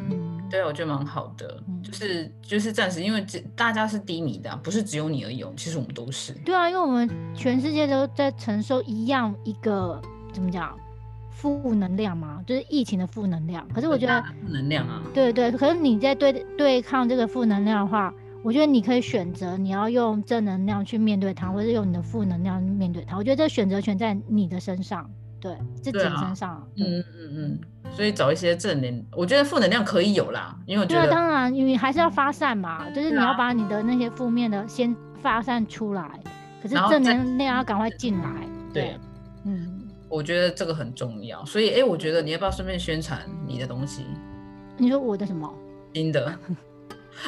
[0.46, 0.48] 嗯。
[0.48, 6.32] 对，我觉得蛮好的，就是就是暂时，因为这大家是低迷的，不是只有你而已，其实我们都是。
[6.44, 10.00] 对啊，因为我们全世界都在承受一样一个
[10.32, 10.76] 怎么讲
[11.30, 13.66] 负能量嘛，就是疫情的负能量。
[13.74, 15.50] 可是我觉得负能量啊，对对。
[15.52, 23.16] 可是你在对对抗这个负能量的话，我觉得你可以选择你要用正能量去面对它，或者用你的负能量面对它。
[23.16, 25.10] 我觉得这选择权在你的身上，
[25.82, 26.66] 对自己身上。
[26.76, 27.60] 嗯嗯嗯。
[27.92, 36.10] 所以找一些正能，我觉得负能量可以有啦，因为我觉得当然，你还是要发散嘛，就是你要把你的那些负面的先发散出来，
[36.60, 38.28] 可是正能量要赶快进来。
[38.74, 38.98] 对，
[39.44, 41.44] 嗯，我觉得这个很重要。
[41.44, 44.04] 所以，哎，我觉得你要不要顺便宣传你的东西？
[44.76, 45.48] 你说我的什么？
[45.94, 46.36] 新的？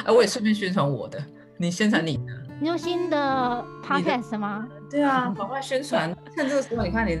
[0.03, 1.23] 哎， 我也顺便宣传我的。
[1.57, 2.33] 你宣传你的？
[2.59, 4.67] 你有新的 podcast 吗？
[4.91, 6.13] 对啊，赶快宣传。
[6.35, 7.17] 趁这个时候，你看你。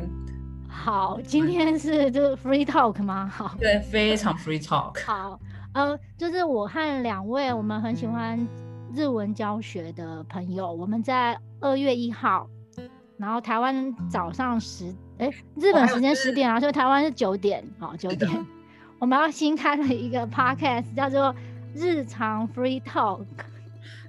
[0.69, 3.27] 好，今天是就是 free talk 吗？
[3.27, 5.03] 好，对，非常 free talk。
[5.05, 5.39] 好，
[5.73, 8.47] 呃，就是我和两位我们很喜欢
[8.95, 12.47] 日文教学的朋友，我们在二月一号，
[13.17, 18.29] 然后台湾早上十，哎，日本时间十点啊，所以台湾是九点，好，九点，
[18.99, 21.35] 我们要新开了一个 podcast，叫做
[21.73, 23.25] 日常 free talk。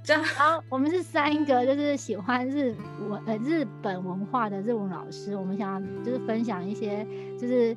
[0.02, 2.74] 这样，然后我们是三个，就是喜欢日
[3.08, 7.06] 文呃日本文化的日文老师，我们想就是分享一些
[7.38, 7.76] 就是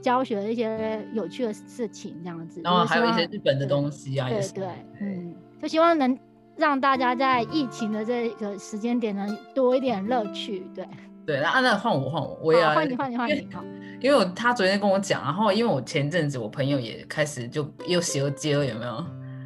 [0.00, 4.68] 教学的一些有趣的事情这样子，然后还有一些日本的东西啊，对对，
[5.00, 6.16] 嗯，就希望能
[6.56, 10.86] 让大家在疫情的这个时间点呢多一点乐趣，对，
[11.26, 13.48] 对，然后那换我换我，我也要换你换你换你。
[14.00, 19.04] 因为我他昨天跟我讲，然后因为我前阵子我朋友也开始就又修接了，有没有？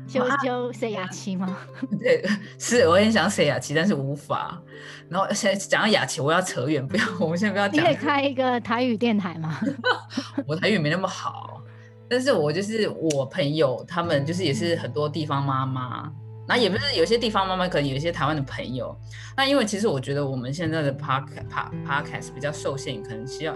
[0.08, 1.56] 修修塞雅琪吗？
[2.00, 2.24] 对，
[2.58, 4.60] 是我很想塞雅琪，但是无法。
[5.08, 7.76] 然后现在讲到雅琪，我要扯远，不要，我们先不要讲。
[7.76, 9.60] 你可以开一个台语电台吗？
[10.46, 11.62] 我台语没那么好，
[12.08, 16.10] 但是我就是我朋友，他们就是也是很多地方妈妈，
[16.46, 18.98] 那也不是有些地方妈妈，可能有一些台湾的朋友。
[19.36, 23.54] 那因为其实我觉得我们现在的 podcast podcast 比较受限，可能需要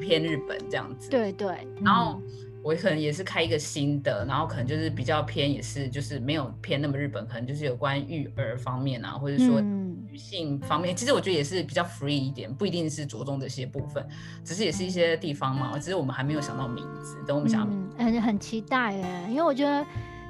[0.00, 1.10] 偏日本这样子。
[1.10, 2.20] 对对，然后。
[2.62, 14.06] 我可能也是开一个新的，然后可能就是比较偏，也是就是没有偏那么日本，可能就是有关育儿方面啊，或者说女性方面，其实我觉得也是比较 free 一点，不一定是着重这些部分，
[14.44, 19.84] 只是也是一些地方嘛，只是我们还没有想到名字，等我们想，很很期待哎，因为我觉得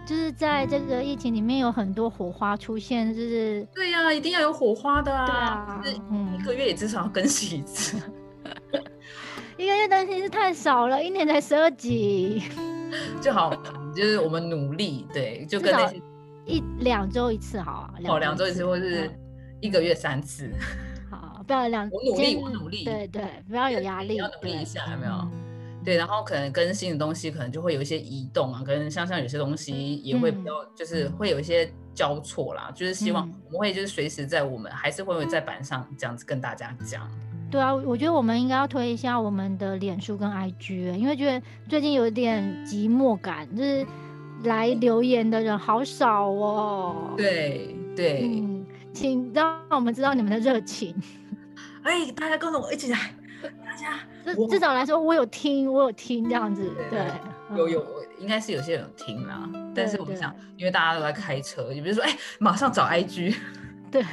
[0.07, 7.99] 就是在这个疫情里面有很多火花出现，就是对呀，一定要有火花的啊，对啊，一个月也至少要更新一次。
[9.61, 12.45] 一个月更新是太少了，一年才十二集，
[13.21, 13.55] 就好，
[13.95, 16.01] 就是我们努力，对，就跟那些
[16.47, 19.11] 一两周一次好啊，哦，两周一次或是
[19.61, 20.51] 一个月三次，
[21.11, 25.29] 好，不要两， 我努力，我努力，对对，不要有压力，要努力一下，有没有？
[25.85, 37.07] 对，然后可能更新的东西可能就会有一些移动啊，跟像像有些东西也会比较，就是会有一些交错啦，就是希望我们会就是随时在我们还是会在板上这样子跟大家讲。
[37.51, 43.85] 对啊，我觉得我们应该要推一下我们的脸书跟 IG，因为觉得最近有点寂寞感，就是
[44.45, 47.13] 来留言的人好少哦。
[47.17, 50.95] 对对，嗯请让我们知道你们的热情。
[51.83, 52.99] 哎，大家跟着我一起来，
[53.65, 56.71] 大家至至少来说，我有听，我有听这样子。
[56.89, 57.05] 对，
[57.57, 57.87] 有有，
[58.19, 59.49] 应该是有些人有听啦。
[59.75, 63.37] 但是我们想，因为大家都在开车，你比如说，哎，马上找 IG。
[63.91, 64.05] 对。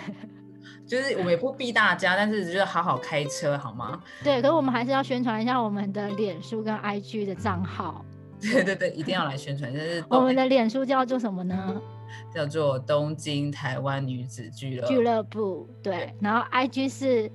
[0.88, 4.02] 就是我们也不逼大家，但是就是好好开车，好吗？
[4.24, 8.04] 对，可是我们还是要宣传一下我们的脸书跟 IG 的账号。
[8.42, 9.74] 对对对，一定要来宣传。
[9.74, 11.82] 就是我们的脸书叫做什么呢？
[12.34, 15.68] 叫做东京台湾女子俱乐俱乐部。
[15.84, 17.30] 对，然后 IG 是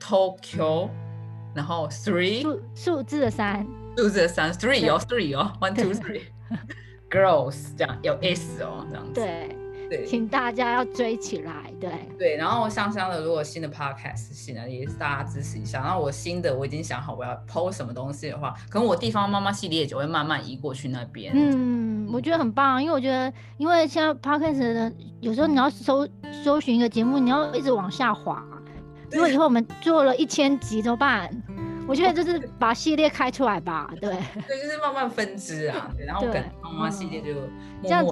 [0.00, 0.88] Tokyo，
[1.54, 3.66] 然后 Three 数数字的三，
[3.96, 6.22] 数字的三 Three 哦，Three 哦，One Two Three
[7.10, 9.12] Girls 这样有 S 哦，这样子。
[9.20, 9.56] 对。
[10.06, 12.36] 请大家要追起来，对对。
[12.36, 15.80] 然后香香的，如果新的 podcast 新的，也是大家支持一下。
[15.80, 21.32] 然后我新的，我已经想好我要 post 什么东西的话，可能我地方妈妈系列就会慢慢移过去那边。
[21.34, 26.08] 嗯，我觉得很棒，因为我觉得，因为现在 podcast 的有时候你要搜
[26.44, 28.42] 搜寻一个节目，你要一直往下滑。
[29.10, 31.30] 如果以后我们做了一千集怎么办？
[31.86, 34.10] 我觉得就是把系列开出来吧，对。
[34.48, 37.28] 对，就是慢慢分支啊，然后跟妈妈系列就
[37.82, 38.02] 这样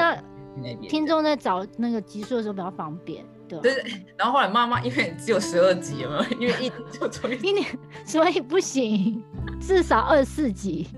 [0.56, 0.88] 他。
[0.88, 3.60] 听众在找那个集数的时候比较方便，对。
[3.60, 3.84] 对，
[4.16, 7.66] 然后后来妈妈因为只有十二集嘛，因为一就从一年，
[8.04, 9.22] 所以不行，
[9.60, 10.88] 至少二十四集，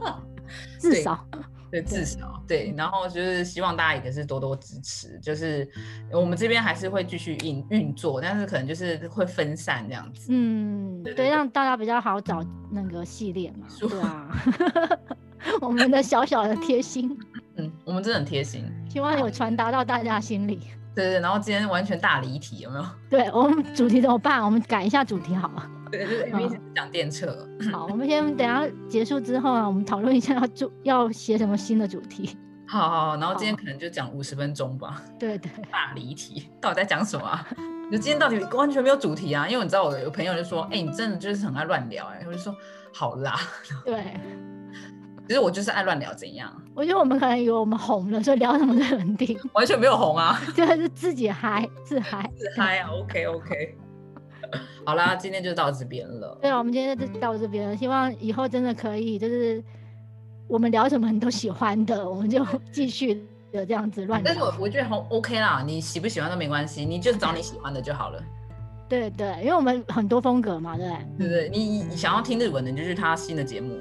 [0.78, 1.26] 至少。
[1.70, 2.74] 对，至少对。
[2.76, 5.64] 然后就是希望大家也是多多支持，就是
[6.10, 10.32] 我们这边还是会继续运运作，但是可能就是会分散这样子。
[10.32, 13.68] 嗯，对，让大家比较好找那个系列嘛。
[13.78, 14.28] 对啊，
[15.62, 17.16] 我们的小小的贴心。
[17.54, 20.60] 嗯，我们真的很贴心，希望有传达到大家心里。
[20.92, 22.84] 对对，然后今天完全大离题，有没有？
[23.08, 24.44] 对我们主题怎么办？
[24.44, 25.70] 我们改一下主题好了。
[25.92, 27.48] 对，就是因为讲电车。
[27.72, 32.36] 好，我们先等下结束之后啊，我们讨论一下要做要写什么新的主题。
[32.66, 35.00] 好好好，然后今天可能就讲五十分钟吧。
[35.18, 37.46] 对对，大离题，到底在讲什么？
[37.90, 39.48] 就今天到底完全没有主题啊？
[39.48, 42.54] 因为你知道，我有朋友就说：“哎，你真的就是很爱乱聊。”哎，我就说
[42.92, 43.36] ：“好啦。”
[43.86, 44.14] 对。
[45.30, 46.52] 其实我就是爱乱聊，怎样？
[46.74, 52.90] 我觉得我们可能以为我们红了，所以聊什么都很听，完全没有红啊， 就是自己嗨，自嗨， 自嗨啊。
[52.90, 53.78] OK OK，
[54.84, 56.36] 好啦，今天就到这边了。
[56.42, 57.76] 对啊，我们今天就到这边了。
[57.76, 59.62] 希望以后真的可以，就是
[60.48, 63.14] 我们聊什么你都喜欢的，我们就继续
[63.52, 64.24] 的这样子乱聊。
[64.24, 68.20] 但是我我觉得很 OK 啦，你喜不喜欢都没关系，你就找你喜欢的就好了。
[68.88, 71.28] 对对，因为我们很多风格嘛，对不对？
[71.28, 73.78] 对对，你你想要听日文的，你就去他新的节目。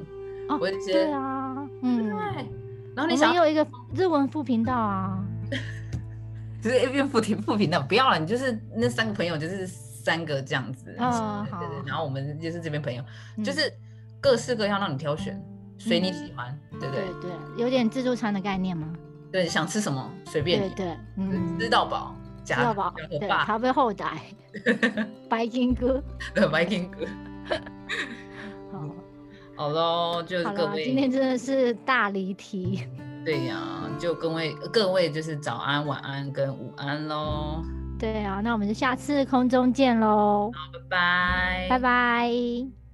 [0.49, 1.38] 哦，对啊。
[1.81, 2.47] 嗯，对。
[2.95, 3.65] 然后你想有一个
[3.95, 5.23] 日文副频道啊，
[6.61, 10.93] 就是一边副频副频道，不要了，你就是那三个朋友，就是三个这样子。
[10.97, 11.61] 哦，好。
[11.85, 13.03] 然后我们就是这边朋友，
[13.43, 13.71] 就是
[14.19, 15.41] 各式各样让你挑选，
[15.77, 17.05] 随你喜欢，对不对？
[17.21, 17.31] 对对，
[17.63, 18.91] 有点自助餐的概念吗？
[19.31, 20.59] 对，想吃什么随便。
[20.59, 24.19] 对对，嗯，吃到饱，吃到饱，对，咖啡后台，
[25.29, 26.03] 白金哥，
[26.33, 27.05] 对，白金哥。
[29.59, 32.81] 好喽，就各位，今天真的是大离题。
[33.25, 33.59] 对呀，
[33.99, 37.61] 就各位各位就是早安、晚安跟午安喽。
[37.99, 40.49] 对啊，那我们就下次空中见喽。
[40.55, 41.67] 好，拜拜。
[41.67, 42.88] 拜，拜拜。